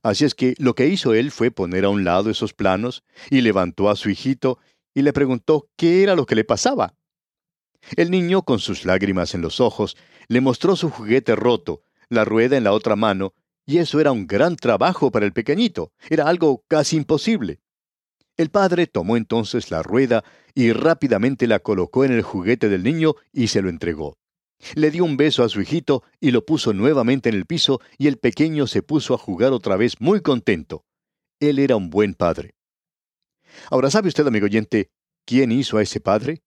Así 0.01 0.23
es 0.23 0.33
que 0.33 0.55
lo 0.59 0.75
que 0.75 0.87
hizo 0.87 1.13
él 1.13 1.31
fue 1.31 1.51
poner 1.51 1.83
a 1.83 1.89
un 1.89 2.05
lado 2.05 2.29
esos 2.29 2.53
planos 2.53 3.03
y 3.29 3.41
levantó 3.41 3.89
a 3.89 3.97
su 3.97 4.09
hijito 4.09 4.59
y 4.93 5.01
le 5.01 5.11
preguntó 5.11 5.69
qué 5.75 6.03
era 6.03 6.15
lo 6.15 6.25
que 6.25 6.35
le 6.35 6.45
pasaba. 6.45 6.95
El 7.95 8.11
niño, 8.11 8.43
con 8.43 8.59
sus 8.59 8.85
lágrimas 8.85 9.35
en 9.35 9.41
los 9.41 9.59
ojos, 9.59 9.97
le 10.27 10.41
mostró 10.41 10.75
su 10.75 10.89
juguete 10.89 11.35
roto, 11.35 11.81
la 12.09 12.25
rueda 12.25 12.57
en 12.57 12.63
la 12.63 12.71
otra 12.73 12.95
mano, 12.95 13.33
y 13.65 13.79
eso 13.79 13.99
era 13.99 14.11
un 14.11 14.27
gran 14.27 14.55
trabajo 14.55 15.11
para 15.11 15.25
el 15.25 15.33
pequeñito, 15.33 15.91
era 16.09 16.27
algo 16.27 16.63
casi 16.67 16.95
imposible. 16.95 17.59
El 18.37 18.51
padre 18.51 18.85
tomó 18.85 19.17
entonces 19.17 19.71
la 19.71 19.81
rueda 19.81 20.23
y 20.53 20.71
rápidamente 20.71 21.47
la 21.47 21.59
colocó 21.59 22.05
en 22.05 22.13
el 22.13 22.21
juguete 22.21 22.69
del 22.69 22.83
niño 22.83 23.15
y 23.33 23.47
se 23.47 23.63
lo 23.63 23.69
entregó. 23.69 24.17
Le 24.75 24.91
dio 24.91 25.05
un 25.05 25.17
beso 25.17 25.43
a 25.43 25.49
su 25.49 25.59
hijito 25.59 26.03
y 26.19 26.31
lo 26.31 26.45
puso 26.45 26.71
nuevamente 26.73 27.29
en 27.29 27.35
el 27.35 27.45
piso 27.45 27.81
y 27.97 28.07
el 28.07 28.17
pequeño 28.17 28.67
se 28.67 28.83
puso 28.83 29.15
a 29.15 29.17
jugar 29.17 29.53
otra 29.53 29.75
vez 29.75 29.99
muy 29.99 30.21
contento. 30.21 30.85
Él 31.39 31.57
era 31.57 31.75
un 31.75 31.89
buen 31.89 32.13
padre. 32.13 32.55
Ahora, 33.71 33.89
¿sabe 33.89 34.09
usted, 34.09 34.25
amigo 34.27 34.45
oyente, 34.45 34.91
quién 35.25 35.51
hizo 35.51 35.77
a 35.77 35.81
ese 35.81 35.99
padre? 35.99 36.43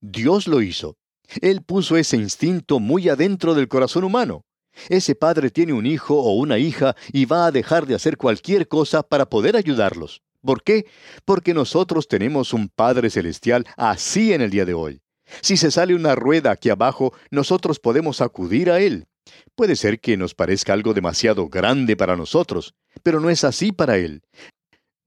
Dios 0.00 0.46
lo 0.46 0.62
hizo. 0.62 0.96
Él 1.40 1.62
puso 1.62 1.96
ese 1.96 2.16
instinto 2.16 2.78
muy 2.78 3.08
adentro 3.08 3.54
del 3.54 3.68
corazón 3.68 4.04
humano. 4.04 4.44
Ese 4.88 5.16
padre 5.16 5.50
tiene 5.50 5.72
un 5.72 5.86
hijo 5.86 6.14
o 6.14 6.34
una 6.34 6.58
hija 6.58 6.94
y 7.12 7.24
va 7.24 7.46
a 7.46 7.52
dejar 7.52 7.86
de 7.86 7.96
hacer 7.96 8.16
cualquier 8.16 8.68
cosa 8.68 9.02
para 9.02 9.28
poder 9.28 9.56
ayudarlos. 9.56 10.22
¿Por 10.42 10.62
qué? 10.62 10.86
Porque 11.24 11.54
nosotros 11.54 12.08
tenemos 12.08 12.52
un 12.52 12.68
Padre 12.68 13.10
Celestial 13.10 13.66
así 13.76 14.32
en 14.32 14.40
el 14.40 14.50
día 14.50 14.64
de 14.64 14.74
hoy. 14.74 15.00
Si 15.42 15.56
se 15.56 15.70
sale 15.70 15.94
una 15.94 16.14
rueda 16.14 16.50
aquí 16.50 16.70
abajo, 16.70 17.12
nosotros 17.30 17.78
podemos 17.78 18.20
acudir 18.20 18.70
a 18.70 18.80
Él. 18.80 19.06
Puede 19.54 19.76
ser 19.76 20.00
que 20.00 20.16
nos 20.16 20.34
parezca 20.34 20.72
algo 20.72 20.94
demasiado 20.94 21.48
grande 21.48 21.96
para 21.96 22.16
nosotros, 22.16 22.74
pero 23.02 23.20
no 23.20 23.30
es 23.30 23.44
así 23.44 23.72
para 23.72 23.98
Él. 23.98 24.22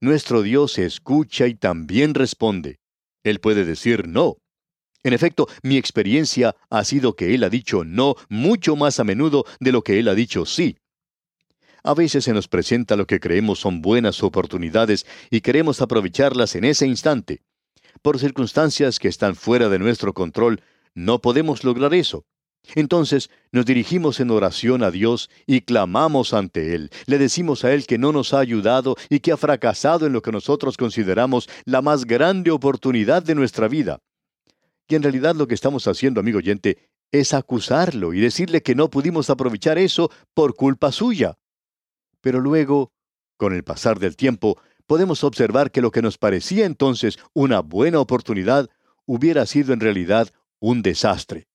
Nuestro 0.00 0.42
Dios 0.42 0.78
escucha 0.78 1.46
y 1.46 1.54
también 1.54 2.14
responde. 2.14 2.78
Él 3.24 3.40
puede 3.40 3.64
decir 3.64 4.08
no. 4.08 4.36
En 5.04 5.12
efecto, 5.12 5.48
mi 5.62 5.76
experiencia 5.76 6.54
ha 6.70 6.84
sido 6.84 7.16
que 7.16 7.34
Él 7.34 7.42
ha 7.44 7.50
dicho 7.50 7.84
no 7.84 8.14
mucho 8.28 8.76
más 8.76 9.00
a 9.00 9.04
menudo 9.04 9.44
de 9.58 9.72
lo 9.72 9.82
que 9.82 9.98
Él 9.98 10.08
ha 10.08 10.14
dicho 10.14 10.46
sí. 10.46 10.76
A 11.84 11.94
veces 11.94 12.24
se 12.24 12.32
nos 12.32 12.46
presenta 12.46 12.94
lo 12.94 13.06
que 13.06 13.18
creemos 13.18 13.58
son 13.58 13.82
buenas 13.82 14.22
oportunidades 14.22 15.04
y 15.30 15.40
queremos 15.40 15.80
aprovecharlas 15.82 16.54
en 16.54 16.64
ese 16.64 16.86
instante. 16.86 17.42
Por 18.02 18.20
circunstancias 18.20 18.98
que 19.00 19.08
están 19.08 19.34
fuera 19.34 19.68
de 19.68 19.80
nuestro 19.80 20.12
control, 20.12 20.62
no 20.94 21.20
podemos 21.20 21.64
lograr 21.64 21.92
eso. 21.92 22.24
Entonces 22.76 23.30
nos 23.50 23.66
dirigimos 23.66 24.20
en 24.20 24.30
oración 24.30 24.84
a 24.84 24.92
Dios 24.92 25.28
y 25.46 25.62
clamamos 25.62 26.32
ante 26.32 26.76
Él. 26.76 26.90
Le 27.06 27.18
decimos 27.18 27.64
a 27.64 27.72
Él 27.72 27.86
que 27.86 27.98
no 27.98 28.12
nos 28.12 28.32
ha 28.32 28.38
ayudado 28.38 28.94
y 29.08 29.18
que 29.18 29.32
ha 29.32 29.36
fracasado 29.36 30.06
en 30.06 30.12
lo 30.12 30.22
que 30.22 30.30
nosotros 30.30 30.76
consideramos 30.76 31.48
la 31.64 31.82
más 31.82 32.04
grande 32.04 32.52
oportunidad 32.52 33.24
de 33.24 33.34
nuestra 33.34 33.66
vida. 33.66 33.98
Y 34.88 34.94
en 34.94 35.02
realidad 35.02 35.34
lo 35.34 35.48
que 35.48 35.54
estamos 35.54 35.88
haciendo, 35.88 36.20
amigo 36.20 36.38
oyente, 36.38 36.90
es 37.10 37.34
acusarlo 37.34 38.14
y 38.14 38.20
decirle 38.20 38.62
que 38.62 38.76
no 38.76 38.88
pudimos 38.88 39.30
aprovechar 39.30 39.78
eso 39.78 40.10
por 40.34 40.54
culpa 40.54 40.92
suya. 40.92 41.36
Pero 42.22 42.40
luego, 42.40 42.92
con 43.36 43.52
el 43.52 43.64
pasar 43.64 43.98
del 43.98 44.16
tiempo, 44.16 44.58
podemos 44.86 45.24
observar 45.24 45.70
que 45.70 45.82
lo 45.82 45.90
que 45.90 46.00
nos 46.00 46.16
parecía 46.16 46.64
entonces 46.64 47.18
una 47.34 47.60
buena 47.60 48.00
oportunidad 48.00 48.70
hubiera 49.04 49.44
sido 49.44 49.74
en 49.74 49.80
realidad 49.80 50.30
un 50.60 50.80
desastre. 50.80 51.48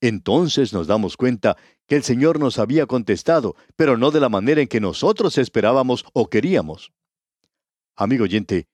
Entonces 0.00 0.72
nos 0.72 0.86
damos 0.86 1.16
cuenta 1.16 1.56
que 1.86 1.96
el 1.96 2.02
Señor 2.02 2.40
nos 2.40 2.58
había 2.58 2.86
contestado, 2.86 3.56
pero 3.76 3.96
no 3.96 4.10
de 4.10 4.20
la 4.20 4.28
manera 4.28 4.60
en 4.60 4.68
que 4.68 4.80
nosotros 4.80 5.38
esperábamos 5.38 6.04
o 6.12 6.28
queríamos. 6.28 6.92
Amigo 7.94 8.24
oyente, 8.24 8.68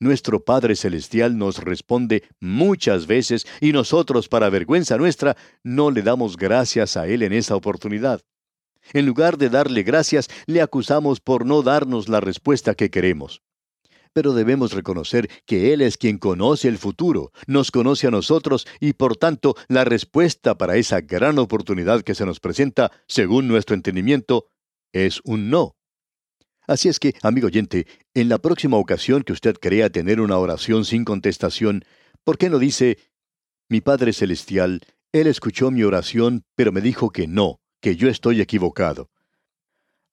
nuestro 0.00 0.44
Padre 0.44 0.76
Celestial 0.76 1.36
nos 1.36 1.58
responde 1.58 2.24
muchas 2.40 3.06
veces 3.06 3.46
y 3.60 3.72
nosotros, 3.72 4.28
para 4.28 4.50
vergüenza 4.50 4.96
nuestra, 4.96 5.36
no 5.62 5.90
le 5.90 6.02
damos 6.02 6.36
gracias 6.36 6.96
a 6.96 7.06
Él 7.06 7.22
en 7.22 7.32
esa 7.32 7.56
oportunidad. 7.56 8.22
En 8.92 9.06
lugar 9.06 9.38
de 9.38 9.50
darle 9.50 9.82
gracias, 9.82 10.28
le 10.46 10.60
acusamos 10.60 11.20
por 11.20 11.46
no 11.46 11.62
darnos 11.62 12.08
la 12.08 12.20
respuesta 12.20 12.74
que 12.74 12.90
queremos 12.90 13.42
pero 14.14 14.32
debemos 14.32 14.72
reconocer 14.72 15.28
que 15.44 15.74
Él 15.74 15.82
es 15.82 15.98
quien 15.98 16.16
conoce 16.16 16.68
el 16.68 16.78
futuro, 16.78 17.32
nos 17.46 17.70
conoce 17.70 18.06
a 18.06 18.10
nosotros 18.10 18.66
y 18.80 18.94
por 18.94 19.16
tanto 19.16 19.56
la 19.68 19.84
respuesta 19.84 20.56
para 20.56 20.76
esa 20.76 21.02
gran 21.02 21.38
oportunidad 21.38 22.02
que 22.02 22.14
se 22.14 22.24
nos 22.24 22.40
presenta, 22.40 22.92
según 23.08 23.48
nuestro 23.48 23.74
entendimiento, 23.74 24.46
es 24.92 25.20
un 25.24 25.50
no. 25.50 25.76
Así 26.66 26.88
es 26.88 26.98
que, 26.98 27.14
amigo 27.22 27.48
oyente, 27.48 27.86
en 28.14 28.30
la 28.30 28.38
próxima 28.38 28.78
ocasión 28.78 29.22
que 29.22 29.34
usted 29.34 29.56
crea 29.60 29.90
tener 29.90 30.20
una 30.20 30.38
oración 30.38 30.86
sin 30.86 31.04
contestación, 31.04 31.84
¿por 32.22 32.38
qué 32.38 32.48
no 32.48 32.58
dice, 32.58 32.98
mi 33.68 33.80
Padre 33.80 34.12
Celestial, 34.12 34.80
Él 35.12 35.26
escuchó 35.26 35.70
mi 35.70 35.82
oración, 35.82 36.44
pero 36.54 36.72
me 36.72 36.80
dijo 36.80 37.10
que 37.10 37.26
no, 37.26 37.60
que 37.84 37.96
yo 37.96 38.08
estoy 38.08 38.40
equivocado? 38.40 39.10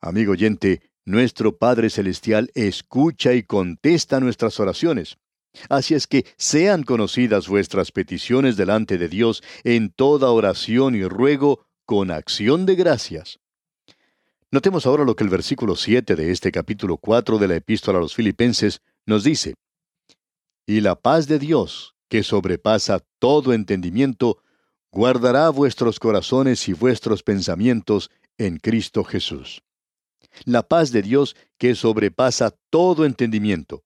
Amigo 0.01 0.33
oyente, 0.33 0.91
nuestro 1.05 1.57
Padre 1.57 1.89
Celestial 1.89 2.51
escucha 2.53 3.33
y 3.33 3.43
contesta 3.43 4.19
nuestras 4.19 4.59
oraciones. 4.59 5.19
Así 5.69 5.93
es 5.93 6.05
que 6.05 6.25
sean 6.35 6.83
conocidas 6.83 7.47
vuestras 7.47 7.93
peticiones 7.93 8.57
delante 8.57 8.97
de 8.97 9.07
Dios 9.07 9.41
en 9.63 9.89
toda 9.89 10.31
oración 10.31 10.95
y 10.95 11.05
ruego 11.05 11.65
con 11.85 12.11
acción 12.11 12.65
de 12.65 12.75
gracias. 12.75 13.39
Notemos 14.51 14.85
ahora 14.85 15.05
lo 15.05 15.15
que 15.15 15.23
el 15.23 15.29
versículo 15.29 15.77
7 15.77 16.17
de 16.17 16.29
este 16.31 16.51
capítulo 16.51 16.97
4 16.97 17.37
de 17.37 17.47
la 17.47 17.55
epístola 17.55 17.99
a 17.99 18.01
los 18.01 18.13
filipenses 18.13 18.81
nos 19.05 19.23
dice. 19.23 19.55
Y 20.65 20.81
la 20.81 20.95
paz 20.95 21.29
de 21.29 21.39
Dios, 21.39 21.95
que 22.09 22.23
sobrepasa 22.23 22.99
todo 23.17 23.53
entendimiento, 23.53 24.43
guardará 24.91 25.49
vuestros 25.49 25.99
corazones 25.99 26.67
y 26.67 26.73
vuestros 26.73 27.23
pensamientos 27.23 28.09
en 28.37 28.57
Cristo 28.57 29.03
Jesús 29.03 29.61
la 30.45 30.67
paz 30.67 30.91
de 30.91 31.01
Dios 31.01 31.35
que 31.57 31.75
sobrepasa 31.75 32.51
todo 32.69 33.05
entendimiento. 33.05 33.83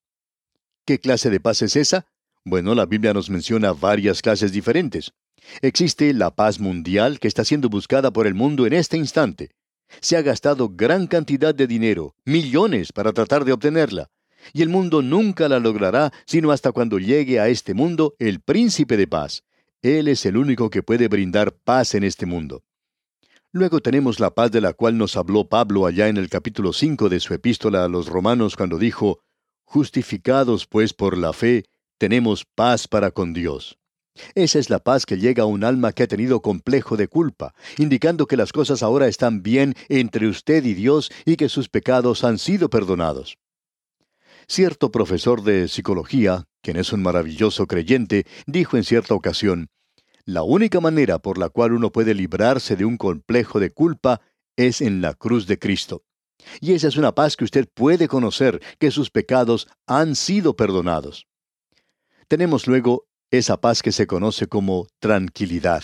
¿Qué 0.86 1.00
clase 1.00 1.30
de 1.30 1.40
paz 1.40 1.62
es 1.62 1.76
esa? 1.76 2.08
Bueno, 2.44 2.76
la 2.76 2.86
Biblia 2.86 3.14
nos 3.14 3.30
menciona 3.30 3.74
varias 3.74 4.22
clases 4.22 4.52
diferentes. 4.52 5.14
Existe 5.62 6.14
la 6.14 6.32
paz 6.36 6.60
mundial 6.60 7.20
que 7.20 7.28
está 7.28 7.44
siendo 7.44 7.70
buscada 7.70 8.12
por 8.12 8.28
el 8.28 8.36
mundo 8.36 8.66
en 8.66 8.74
este 8.74 8.98
instante. 8.98 9.52
Se 10.02 10.18
ha 10.18 10.22
gastado 10.22 10.70
gran 10.70 11.08
cantidad 11.08 11.54
de 11.54 11.68
dinero, 11.68 12.16
millones, 12.26 12.92
para 12.92 13.14
tratar 13.14 13.46
de 13.46 13.54
obtenerla. 13.54 14.10
Y 14.54 14.62
el 14.62 14.70
mundo 14.70 15.02
nunca 15.02 15.50
la 15.50 15.60
logrará 15.60 16.12
sino 16.26 16.52
hasta 16.52 16.72
cuando 16.72 17.00
llegue 17.00 17.40
a 17.40 17.48
este 17.48 17.74
mundo 17.74 18.16
el 18.20 18.42
príncipe 18.42 18.96
de 18.96 19.08
paz. 19.08 19.44
Él 19.86 20.08
es 20.08 20.26
el 20.26 20.36
único 20.36 20.72
que 20.72 20.82
puede 20.82 21.08
brindar 21.08 21.54
paz 21.54 21.94
en 21.94 22.04
este 22.04 22.26
mundo. 22.26 22.64
Luego 23.52 23.82
tenemos 23.82 24.20
la 24.20 24.34
paz 24.34 24.50
de 24.50 24.60
la 24.60 24.74
cual 24.74 24.98
nos 24.98 25.16
habló 25.16 25.48
Pablo 25.48 25.86
allá 25.86 26.08
en 26.08 26.18
el 26.18 26.28
capítulo 26.28 26.74
5 26.74 27.08
de 27.08 27.20
su 27.20 27.36
epístola 27.36 27.86
a 27.86 27.88
los 27.88 28.08
romanos 28.08 28.56
cuando 28.56 28.80
dijo, 28.80 29.20
Justificados 29.64 30.66
pues 30.66 30.96
por 30.96 31.16
la 31.16 31.34
fe, 31.34 31.66
tenemos 32.00 32.46
paz 32.46 32.88
para 32.88 33.12
con 33.12 33.34
Dios. 33.34 33.78
Esa 34.34 34.58
es 34.58 34.72
la 34.72 34.80
paz 34.80 35.06
que 35.06 35.20
llega 35.20 35.44
a 35.44 35.46
un 35.46 35.64
alma 35.64 35.94
que 35.94 36.02
ha 36.02 36.08
tenido 36.08 36.42
complejo 36.42 36.98
de 36.98 37.08
culpa, 37.08 37.54
indicando 37.78 38.26
que 38.26 38.38
las 38.38 38.52
cosas 38.54 38.82
ahora 38.82 39.08
están 39.08 39.44
bien 39.44 39.76
entre 39.88 40.28
usted 40.28 40.66
y 40.66 40.74
Dios 40.74 41.12
y 41.26 41.36
que 41.36 41.48
sus 41.48 41.70
pecados 41.70 42.24
han 42.24 42.40
sido 42.40 42.72
perdonados. 42.72 43.38
Cierto 44.48 44.92
profesor 44.92 45.44
de 45.44 45.68
psicología, 45.68 46.46
quien 46.64 46.78
es 46.78 46.92
un 46.92 47.04
maravilloso 47.04 47.68
creyente, 47.68 48.26
dijo 48.48 48.78
en 48.78 48.84
cierta 48.84 49.14
ocasión, 49.14 49.70
la 50.26 50.42
única 50.44 50.80
manera 50.80 51.20
por 51.20 51.38
la 51.38 51.50
cual 51.50 51.74
uno 51.74 51.92
puede 51.92 52.14
librarse 52.14 52.76
de 52.76 52.86
un 52.86 52.98
complejo 52.98 53.60
de 53.60 53.72
culpa 53.72 54.22
es 54.56 54.82
en 54.82 55.02
la 55.02 55.14
cruz 55.14 55.46
de 55.46 55.60
Cristo. 55.60 56.04
Y 56.62 56.74
esa 56.74 56.88
es 56.88 56.98
una 56.98 57.14
paz 57.14 57.38
que 57.38 57.44
usted 57.44 57.68
puede 57.74 58.08
conocer, 58.08 58.62
que 58.80 58.92
sus 58.92 59.10
pecados 59.10 59.68
han 59.88 60.16
sido 60.16 60.56
perdonados. 60.56 61.28
Tenemos 62.28 62.68
luego 62.68 63.08
esa 63.32 63.62
paz 63.62 63.82
que 63.82 63.92
se 63.92 64.08
conoce 64.08 64.48
como 64.48 64.88
tranquilidad. 65.00 65.84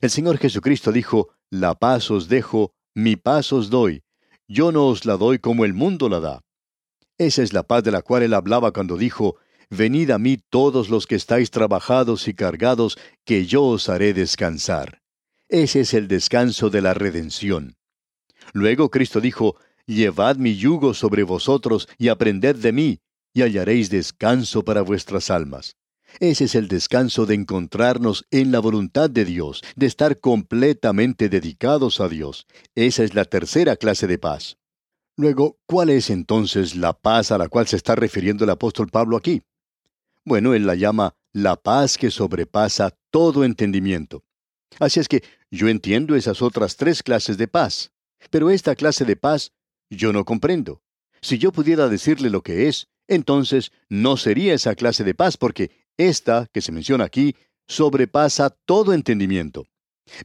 El 0.00 0.10
Señor 0.10 0.38
Jesucristo 0.38 0.92
dijo, 0.92 1.30
La 1.50 1.74
paz 1.74 2.10
os 2.10 2.28
dejo, 2.28 2.72
mi 2.94 3.16
paz 3.16 3.52
os 3.52 3.70
doy. 3.70 4.02
Yo 4.46 4.72
no 4.72 4.88
os 4.88 5.04
la 5.06 5.16
doy 5.16 5.38
como 5.38 5.64
el 5.64 5.72
mundo 5.72 6.08
la 6.08 6.20
da. 6.20 6.40
Esa 7.16 7.42
es 7.42 7.52
la 7.52 7.62
paz 7.62 7.82
de 7.84 7.92
la 7.92 8.02
cual 8.02 8.24
él 8.24 8.34
hablaba 8.34 8.72
cuando 8.72 8.96
dijo, 8.96 9.36
Venid 9.70 10.10
a 10.10 10.18
mí 10.18 10.38
todos 10.50 10.90
los 10.90 11.06
que 11.06 11.14
estáis 11.14 11.50
trabajados 11.50 12.28
y 12.28 12.34
cargados, 12.34 12.98
que 13.24 13.46
yo 13.46 13.64
os 13.64 13.88
haré 13.88 14.14
descansar. 14.14 15.00
Ese 15.48 15.80
es 15.80 15.94
el 15.94 16.08
descanso 16.08 16.70
de 16.70 16.80
la 16.80 16.94
redención. 16.94 17.76
Luego 18.52 18.90
Cristo 18.90 19.20
dijo, 19.20 19.56
Llevad 19.86 20.36
mi 20.36 20.56
yugo 20.56 20.94
sobre 20.94 21.22
vosotros 21.24 21.88
y 21.98 22.08
aprended 22.08 22.56
de 22.56 22.72
mí, 22.72 23.00
y 23.34 23.42
hallaréis 23.42 23.90
descanso 23.90 24.64
para 24.64 24.80
vuestras 24.82 25.30
almas. 25.30 25.76
Ese 26.20 26.44
es 26.44 26.54
el 26.54 26.68
descanso 26.68 27.26
de 27.26 27.34
encontrarnos 27.34 28.24
en 28.30 28.52
la 28.52 28.60
voluntad 28.60 29.10
de 29.10 29.24
Dios, 29.24 29.62
de 29.74 29.86
estar 29.86 30.20
completamente 30.20 31.28
dedicados 31.28 32.00
a 32.00 32.08
Dios. 32.08 32.46
Esa 32.74 33.02
es 33.02 33.14
la 33.14 33.24
tercera 33.24 33.76
clase 33.76 34.06
de 34.06 34.18
paz. 34.18 34.56
Luego, 35.16 35.58
¿cuál 35.66 35.90
es 35.90 36.10
entonces 36.10 36.76
la 36.76 36.92
paz 36.92 37.32
a 37.32 37.38
la 37.38 37.48
cual 37.48 37.66
se 37.66 37.76
está 37.76 37.94
refiriendo 37.94 38.44
el 38.44 38.50
apóstol 38.50 38.88
Pablo 38.88 39.16
aquí? 39.16 39.42
Bueno, 40.24 40.54
él 40.54 40.66
la 40.66 40.74
llama 40.74 41.14
la 41.32 41.56
paz 41.56 41.98
que 41.98 42.10
sobrepasa 42.10 42.96
todo 43.10 43.44
entendimiento. 43.44 44.24
Así 44.80 45.00
es 45.00 45.08
que 45.08 45.22
yo 45.50 45.68
entiendo 45.68 46.16
esas 46.16 46.42
otras 46.42 46.76
tres 46.76 47.02
clases 47.02 47.36
de 47.36 47.48
paz, 47.48 47.92
pero 48.30 48.50
esta 48.50 48.74
clase 48.74 49.04
de 49.04 49.16
paz 49.16 49.52
yo 49.90 50.12
no 50.12 50.24
comprendo. 50.24 50.82
Si 51.20 51.38
yo 51.38 51.52
pudiera 51.52 51.88
decirle 51.88 52.30
lo 52.30 52.42
que 52.42 52.68
es, 52.68 52.88
entonces 53.06 53.70
no 53.88 54.16
sería 54.16 54.54
esa 54.54 54.74
clase 54.74 55.04
de 55.04 55.14
paz 55.14 55.36
porque 55.36 55.70
esta, 55.96 56.48
que 56.52 56.60
se 56.60 56.72
menciona 56.72 57.04
aquí, 57.04 57.36
sobrepasa 57.68 58.50
todo 58.50 58.92
entendimiento. 58.92 59.66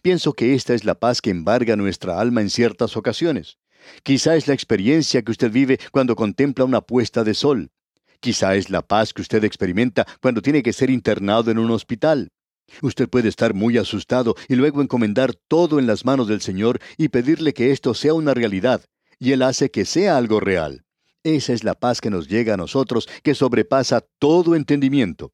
Pienso 0.02 0.34
que 0.34 0.56
esta 0.56 0.74
es 0.74 0.84
la 0.84 0.96
paz 0.96 1.22
que 1.22 1.30
embarga 1.30 1.76
nuestra 1.76 2.20
alma 2.20 2.42
en 2.42 2.50
ciertas 2.50 2.98
ocasiones. 2.98 3.58
Quizá 4.04 4.36
es 4.36 4.48
la 4.48 4.54
experiencia 4.54 5.22
que 5.22 5.32
usted 5.32 5.52
vive 5.52 5.80
cuando 5.92 6.16
contempla 6.16 6.66
una 6.66 6.82
puesta 6.82 7.24
de 7.24 7.34
sol. 7.34 7.72
Quizá 8.20 8.56
es 8.56 8.70
la 8.70 8.82
paz 8.82 9.14
que 9.14 9.22
usted 9.22 9.44
experimenta 9.44 10.06
cuando 10.22 10.42
tiene 10.42 10.62
que 10.62 10.74
ser 10.74 10.90
internado 10.90 11.52
en 11.52 11.60
un 11.60 11.72
hospital. 11.72 12.30
Usted 12.82 13.10
puede 13.10 13.30
estar 13.30 13.54
muy 13.54 13.78
asustado 13.78 14.36
y 14.48 14.56
luego 14.56 14.82
encomendar 14.82 15.34
todo 15.34 15.80
en 15.80 15.88
las 15.88 16.06
manos 16.06 16.28
del 16.28 16.42
Señor 16.42 16.80
y 16.98 17.10
pedirle 17.10 17.54
que 17.54 17.72
esto 17.72 17.94
sea 17.94 18.14
una 18.14 18.34
realidad, 18.34 18.84
y 19.18 19.32
Él 19.32 19.42
hace 19.42 19.72
que 19.72 19.86
sea 19.86 20.18
algo 20.18 20.40
real. 20.40 20.84
Esa 21.24 21.54
es 21.54 21.64
la 21.64 21.76
paz 21.76 22.02
que 22.02 22.10
nos 22.10 22.28
llega 22.28 22.54
a 22.54 22.58
nosotros, 22.58 23.08
que 23.24 23.36
sobrepasa 23.36 24.02
todo 24.20 24.56
entendimiento. 24.56 25.32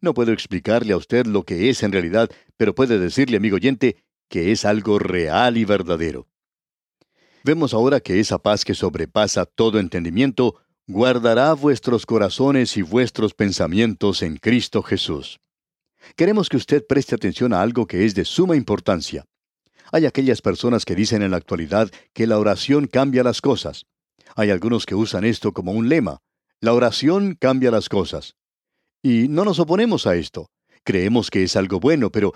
No 0.00 0.14
puedo 0.14 0.32
explicarle 0.32 0.94
a 0.94 0.96
usted 0.96 1.26
lo 1.26 1.44
que 1.44 1.70
es 1.70 1.82
en 1.82 1.92
realidad, 1.92 2.30
pero 2.56 2.74
puede 2.74 2.98
decirle, 2.98 3.36
amigo 3.36 3.56
oyente, 3.56 4.02
que 4.28 4.50
es 4.50 4.64
algo 4.64 4.98
real 4.98 5.56
y 5.56 5.64
verdadero. 5.64 6.26
Vemos 7.44 7.74
ahora 7.74 8.00
que 8.00 8.18
esa 8.18 8.38
paz 8.38 8.64
que 8.64 8.74
sobrepasa 8.74 9.46
todo 9.46 9.78
entendimiento 9.78 10.56
guardará 10.92 11.54
vuestros 11.54 12.04
corazones 12.04 12.76
y 12.76 12.82
vuestros 12.82 13.32
pensamientos 13.32 14.22
en 14.22 14.36
Cristo 14.36 14.82
Jesús. 14.82 15.40
Queremos 16.16 16.48
que 16.48 16.58
usted 16.58 16.86
preste 16.86 17.14
atención 17.14 17.54
a 17.54 17.62
algo 17.62 17.86
que 17.86 18.04
es 18.04 18.14
de 18.14 18.26
suma 18.26 18.56
importancia. 18.56 19.24
Hay 19.90 20.04
aquellas 20.04 20.42
personas 20.42 20.84
que 20.84 20.94
dicen 20.94 21.22
en 21.22 21.30
la 21.30 21.38
actualidad 21.38 21.90
que 22.12 22.26
la 22.26 22.38
oración 22.38 22.86
cambia 22.86 23.22
las 23.22 23.40
cosas. 23.40 23.86
Hay 24.36 24.50
algunos 24.50 24.84
que 24.84 24.94
usan 24.94 25.24
esto 25.24 25.52
como 25.52 25.72
un 25.72 25.88
lema. 25.88 26.18
La 26.60 26.74
oración 26.74 27.36
cambia 27.40 27.70
las 27.70 27.88
cosas. 27.88 28.34
Y 29.02 29.28
no 29.28 29.44
nos 29.44 29.58
oponemos 29.58 30.06
a 30.06 30.14
esto. 30.14 30.50
Creemos 30.84 31.30
que 31.30 31.42
es 31.42 31.56
algo 31.56 31.80
bueno, 31.80 32.10
pero 32.10 32.34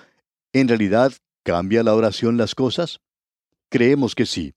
¿en 0.52 0.68
realidad 0.68 1.12
cambia 1.42 1.82
la 1.82 1.94
oración 1.94 2.36
las 2.36 2.54
cosas? 2.54 3.00
Creemos 3.68 4.14
que 4.14 4.26
sí. 4.26 4.54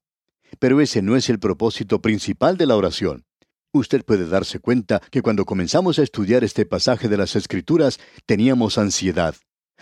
Pero 0.58 0.80
ese 0.80 1.02
no 1.02 1.16
es 1.16 1.28
el 1.28 1.38
propósito 1.38 2.00
principal 2.00 2.56
de 2.56 2.66
la 2.66 2.76
oración. 2.76 3.24
Usted 3.72 4.04
puede 4.04 4.26
darse 4.26 4.58
cuenta 4.58 5.00
que 5.10 5.22
cuando 5.22 5.44
comenzamos 5.44 5.98
a 5.98 6.02
estudiar 6.02 6.42
este 6.42 6.66
pasaje 6.66 7.08
de 7.08 7.16
las 7.16 7.36
Escrituras 7.36 8.00
teníamos 8.26 8.78
ansiedad. 8.78 9.36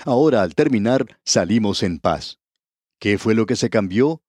Ahora, 0.05 0.43
al 0.43 0.55
terminar, 0.55 1.07
salimos 1.25 1.83
en 1.83 1.99
paz. 1.99 2.39
¿Qué 2.99 3.17
fue 3.17 3.35
lo 3.35 3.47
que 3.47 3.57
se 3.57 3.71
cambió? 3.71 4.23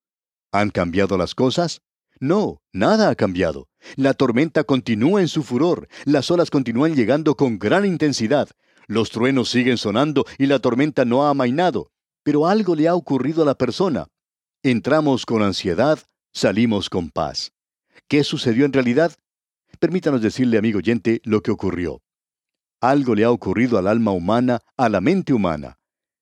¿Han 0.50 0.70
cambiado 0.70 1.18
las 1.18 1.34
cosas? 1.34 1.82
No, 2.18 2.62
nada 2.72 3.10
ha 3.10 3.14
cambiado. 3.14 3.68
La 3.96 4.14
tormenta 4.14 4.64
continúa 4.64 5.20
en 5.20 5.28
su 5.28 5.42
furor, 5.42 5.88
las 6.04 6.30
olas 6.30 6.50
continúan 6.50 6.94
llegando 6.94 7.34
con 7.34 7.58
gran 7.58 7.84
intensidad, 7.84 8.48
los 8.86 9.10
truenos 9.10 9.50
siguen 9.50 9.78
sonando 9.78 10.24
y 10.38 10.46
la 10.46 10.58
tormenta 10.58 11.04
no 11.04 11.24
ha 11.24 11.30
amainado, 11.30 11.92
pero 12.22 12.46
algo 12.46 12.74
le 12.74 12.88
ha 12.88 12.94
ocurrido 12.94 13.42
a 13.42 13.46
la 13.46 13.54
persona. 13.54 14.08
Entramos 14.62 15.24
con 15.24 15.42
ansiedad, 15.42 15.98
salimos 16.32 16.90
con 16.90 17.10
paz. 17.10 17.52
¿Qué 18.08 18.24
sucedió 18.24 18.64
en 18.64 18.72
realidad? 18.72 19.12
Permítanos 19.80 20.20
decirle, 20.20 20.58
amigo 20.58 20.78
oyente, 20.78 21.22
lo 21.24 21.42
que 21.42 21.50
ocurrió. 21.50 22.02
Algo 22.82 23.14
le 23.14 23.24
ha 23.24 23.30
ocurrido 23.30 23.78
al 23.78 23.86
alma 23.86 24.12
humana, 24.12 24.60
a 24.76 24.90
la 24.90 25.00
mente 25.00 25.32
humana. 25.32 25.78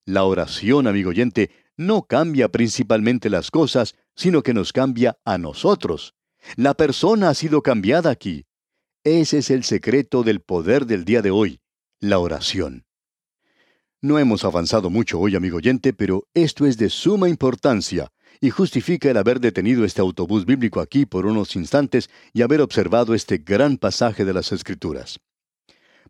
La 0.06 0.22
oración, 0.22 0.86
amigo 0.86 1.10
oyente, 1.10 1.50
no 1.76 2.04
cambia 2.04 2.48
principalmente 2.50 3.28
las 3.28 3.50
cosas, 3.50 3.96
sino 4.14 4.44
que 4.44 4.54
nos 4.54 4.72
cambia 4.72 5.18
a 5.24 5.38
nosotros. 5.38 6.14
La 6.54 6.74
persona 6.74 7.30
ha 7.30 7.34
sido 7.34 7.60
cambiada 7.60 8.10
aquí. 8.10 8.46
Ese 9.02 9.38
es 9.38 9.50
el 9.50 9.64
secreto 9.64 10.22
del 10.22 10.40
poder 10.40 10.86
del 10.86 11.04
día 11.04 11.20
de 11.20 11.32
hoy, 11.32 11.60
la 11.98 12.20
oración. 12.20 12.86
No 14.00 14.20
hemos 14.20 14.44
avanzado 14.44 14.88
mucho 14.88 15.18
hoy, 15.18 15.34
amigo 15.34 15.56
oyente, 15.56 15.92
pero 15.92 16.28
esto 16.32 16.64
es 16.64 16.78
de 16.78 16.90
suma 16.90 17.28
importancia 17.28 18.12
y 18.40 18.50
justifica 18.50 19.10
el 19.10 19.16
haber 19.16 19.40
detenido 19.40 19.84
este 19.84 20.00
autobús 20.00 20.46
bíblico 20.46 20.80
aquí 20.80 21.06
por 21.06 21.26
unos 21.26 21.56
instantes 21.56 22.10
y 22.32 22.42
haber 22.42 22.60
observado 22.60 23.14
este 23.14 23.38
gran 23.38 23.78
pasaje 23.78 24.24
de 24.24 24.32
las 24.32 24.52
Escrituras. 24.52 25.20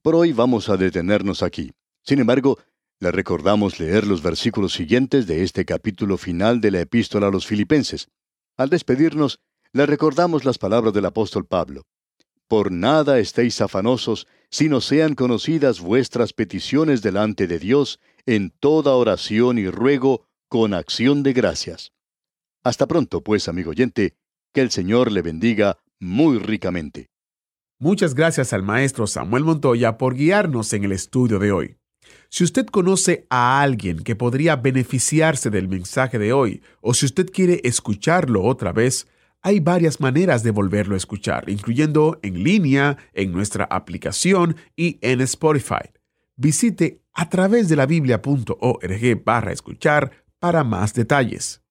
Por 0.03 0.15
hoy 0.15 0.33
vamos 0.33 0.69
a 0.69 0.77
detenernos 0.77 1.43
aquí. 1.43 1.73
Sin 2.03 2.21
embargo, 2.21 2.59
le 3.01 3.13
recordamos 3.13 3.79
leer 3.79 4.07
los 4.07 4.23
versículos 4.23 4.73
siguientes 4.73 5.27
de 5.27 5.43
este 5.43 5.65
capítulo 5.65 6.19
final 6.19 6.61
de 6.61 6.71
la 6.71 6.81
epístola 6.81 7.29
a 7.29 7.31
los 7.31 7.47
filipenses. 7.47 8.09
Al 8.57 8.71
despedirnos, 8.71 9.41
le 9.73 9.87
recordamos 9.87 10.45
las 10.45 10.59
palabras 10.59 10.93
del 10.93 11.07
apóstol 11.07 11.47
Pablo. 11.47 11.83
Por 12.49 12.73
nada 12.73 13.19
estéis 13.19 13.61
afanosos, 13.61 14.27
sino 14.51 14.81
sean 14.81 15.15
conocidas 15.15 15.81
vuestras 15.81 16.33
peticiones 16.33 17.03
delante 17.03 17.47
de 17.47 17.59
Dios 17.59 18.01
en 18.25 18.51
toda 18.51 18.95
oración 18.95 19.59
y 19.59 19.69
ruego 19.69 20.27
con 20.49 20.73
acción 20.73 21.23
de 21.23 21.35
gracias. 21.35 21.93
Hasta 22.69 22.87
pronto, 22.87 23.23
pues, 23.23 23.49
amigo 23.49 23.71
oyente, 23.71 24.19
que 24.53 24.61
el 24.61 24.71
Señor 24.71 25.11
le 25.11 25.23
bendiga 25.23 25.79
muy 26.01 26.39
ricamente. 26.39 27.09
Muchas 27.79 28.15
gracias 28.15 28.53
al 28.53 28.63
maestro 28.63 29.07
Samuel 29.07 29.43
Montoya 29.43 29.97
por 29.97 30.15
guiarnos 30.15 30.75
en 30.75 30.85
el 30.85 30.93
estudio 30.93 31.39
de 31.39 31.51
hoy. 31.51 31.77
Si 32.29 32.45
usted 32.45 32.67
conoce 32.67 33.27
a 33.31 33.63
alguien 33.63 34.01
que 34.01 34.17
podría 34.17 34.57
beneficiarse 34.57 35.49
del 35.49 35.67
mensaje 35.67 36.19
de 36.19 36.35
hoy, 36.35 36.63
o 36.83 36.93
si 36.93 37.07
usted 37.07 37.31
quiere 37.33 37.63
escucharlo 37.65 38.45
otra 38.45 38.73
vez, 38.73 39.07
hay 39.41 39.61
varias 39.61 39.99
maneras 39.99 40.43
de 40.43 40.51
volverlo 40.51 40.93
a 40.93 40.99
escuchar, 40.99 41.49
incluyendo 41.49 42.19
en 42.23 42.45
línea, 42.45 42.99
en 43.15 43.33
nuestra 43.33 43.65
aplicación 43.65 44.57
y 44.77 44.99
en 45.01 45.23
Spotify. 45.23 45.89
Visite 46.37 47.01
a 47.15 47.31
través 47.31 47.71
de 47.71 47.77
la 47.77 47.87
biblia.org 47.87 49.25
barra 49.25 49.53
escuchar 49.53 50.13
para 50.39 50.65
más 50.65 50.93
detalles. 50.93 51.63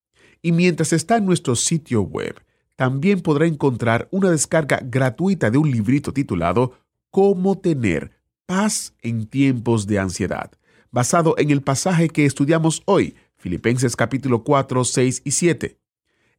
Y 0.41 0.51
mientras 0.51 0.93
está 0.93 1.17
en 1.17 1.25
nuestro 1.25 1.55
sitio 1.55 2.01
web, 2.01 2.41
también 2.75 3.21
podrá 3.21 3.47
encontrar 3.47 4.07
una 4.11 4.29
descarga 4.29 4.79
gratuita 4.83 5.49
de 5.49 5.57
un 5.57 5.71
librito 5.71 6.13
titulado 6.13 6.73
Cómo 7.09 7.57
tener 7.57 8.11
paz 8.45 8.93
en 9.01 9.25
tiempos 9.25 9.87
de 9.87 9.99
ansiedad, 9.99 10.51
basado 10.91 11.35
en 11.37 11.49
el 11.51 11.61
pasaje 11.61 12.09
que 12.09 12.25
estudiamos 12.25 12.83
hoy, 12.85 13.15
Filipenses 13.35 13.95
capítulo 13.95 14.43
4, 14.43 14.83
6 14.83 15.21
y 15.25 15.31
7. 15.31 15.77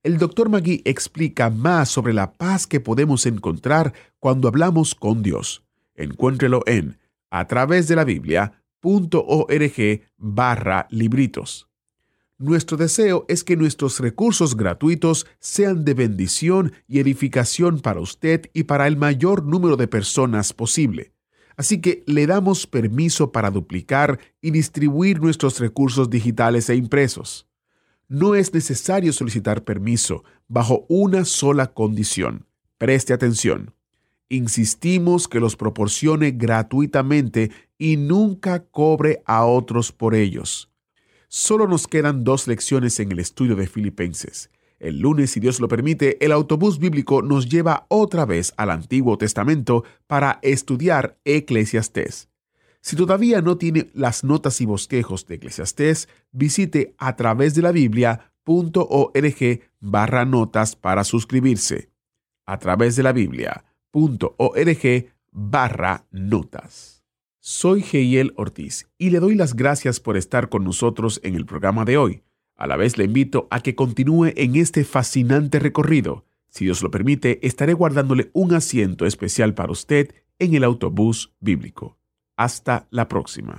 El 0.03 0.19
Dr. 0.19 0.49
Magui 0.49 0.81
explica 0.85 1.51
más 1.51 1.89
sobre 1.89 2.15
la 2.15 2.33
paz 2.33 2.67
que 2.67 2.81
podemos 2.81 3.27
encontrar 3.27 3.93
cuando 4.21 4.49
hablamos 4.49 4.95
con 4.95 5.23
Dios. 5.23 5.65
Encuéntrelo 5.95 6.63
en 6.67 6.99
a 7.31 7.47
través 7.47 7.89
de 7.89 7.97
la 7.97 8.05
Biblia.org 8.05 8.53
barra 10.17 10.87
libritos. 10.91 11.68
Nuestro 12.41 12.77
deseo 12.77 13.25
es 13.27 13.43
que 13.43 13.57
nuestros 13.57 13.99
recursos 13.99 14.57
gratuitos 14.57 15.27
sean 15.41 15.85
de 15.85 15.95
bendición 15.95 16.73
y 16.87 17.01
edificación 17.01 17.81
para 17.81 18.01
usted 18.01 18.49
y 18.53 18.63
para 18.63 18.87
el 18.87 18.97
mayor 18.97 19.45
número 19.45 19.77
de 19.77 19.89
personas 19.89 20.53
posible. 20.53 21.13
Así 21.57 21.81
que 21.81 22.05
le 22.07 22.29
damos 22.29 22.69
permiso 22.69 23.33
para 23.33 23.51
duplicar 23.51 24.21
y 24.41 24.53
distribuir 24.53 25.21
nuestros 25.21 25.59
recursos 25.59 26.11
digitales 26.11 26.71
e 26.71 26.77
impresos. 26.77 27.49
No 28.07 28.37
es 28.37 28.55
necesario 28.55 29.13
solicitar 29.13 29.65
permiso 29.65 30.23
bajo 30.47 30.87
una 30.89 31.25
sola 31.25 31.75
condición. 31.75 32.47
Preste 32.79 33.13
atención. 33.13 33.75
Insistimos 34.29 35.27
que 35.27 35.41
los 35.41 35.57
proporcione 35.57 36.31
gratuitamente 36.31 37.51
y 37.79 37.97
nunca 37.97 38.63
cobre 38.63 39.25
a 39.27 39.45
otros 39.45 39.91
por 39.91 40.15
ellos. 40.15 40.71
Solo 41.31 41.69
nos 41.69 41.87
quedan 41.87 42.25
dos 42.25 42.49
lecciones 42.49 42.99
en 43.01 43.13
el 43.13 43.19
estudio 43.19 43.55
de 43.55 43.67
Filipenses. 43.67 44.51
El 44.79 45.01
lunes, 45.01 45.31
si 45.33 45.41
Dios 45.41 45.61
lo 45.61 45.69
permite, 45.69 46.25
el 46.25 46.33
autobús 46.33 46.79
bíblico 46.79 47.21
nos 47.21 47.51
lleva 47.51 47.85
otra 47.89 48.25
vez 48.25 48.55
al 48.57 48.71
Antiguo 48.71 49.19
Testamento 49.19 49.85
para 50.07 50.39
estudiar 50.41 51.19
Eclesiastés. 51.27 52.31
Si 52.81 52.97
todavía 52.97 53.43
no 53.43 53.59
tiene 53.59 53.91
las 53.93 54.25
notas 54.25 54.63
y 54.63 54.65
bosquejos 54.65 55.27
de 55.27 55.35
Eclesiastés, 55.35 56.09
visite 56.33 56.95
a 56.97 57.17
través 57.17 57.55
de 57.55 57.61
la 57.61 57.73
Biblia.org 57.73 59.61
barra 59.81 60.25
notas 60.25 60.77
para 60.77 61.05
suscribirse. 61.05 61.91
A 62.47 62.59
través 62.59 62.97
de 62.97 63.03
la 63.03 63.13
Biblia.org 63.13 63.67
barra 65.31 66.07
notas. 66.11 66.98
Soy 67.51 67.81
Geiel 67.81 68.35
Ortiz 68.37 68.91
y 68.99 69.09
le 69.09 69.21
doy 69.21 69.35
las 69.35 69.57
gracias 69.57 70.01
por 70.01 70.19
estar 70.19 70.51
con 70.51 70.65
nosotros 70.65 71.19
en 71.25 71.35
el 71.35 71.47
programa 71.47 71.87
de 71.87 71.97
hoy. 71.97 72.23
A 72.57 72.67
la 72.67 72.77
vez 72.77 72.99
le 72.99 73.05
invito 73.05 73.49
a 73.51 73.61
que 73.61 73.75
continúe 73.75 74.35
en 74.37 74.55
este 74.55 74.85
fascinante 74.85 75.59
recorrido. 75.59 76.27
Si 76.51 76.67
Dios 76.67 76.83
lo 76.83 76.91
permite, 76.91 77.39
estaré 77.47 77.73
guardándole 77.73 78.29
un 78.35 78.53
asiento 78.53 79.07
especial 79.07 79.55
para 79.55 79.73
usted 79.73 80.15
en 80.39 80.57
el 80.57 80.63
autobús 80.63 81.33
bíblico. 81.41 81.97
Hasta 82.37 82.87
la 82.91 83.09
próxima. 83.09 83.59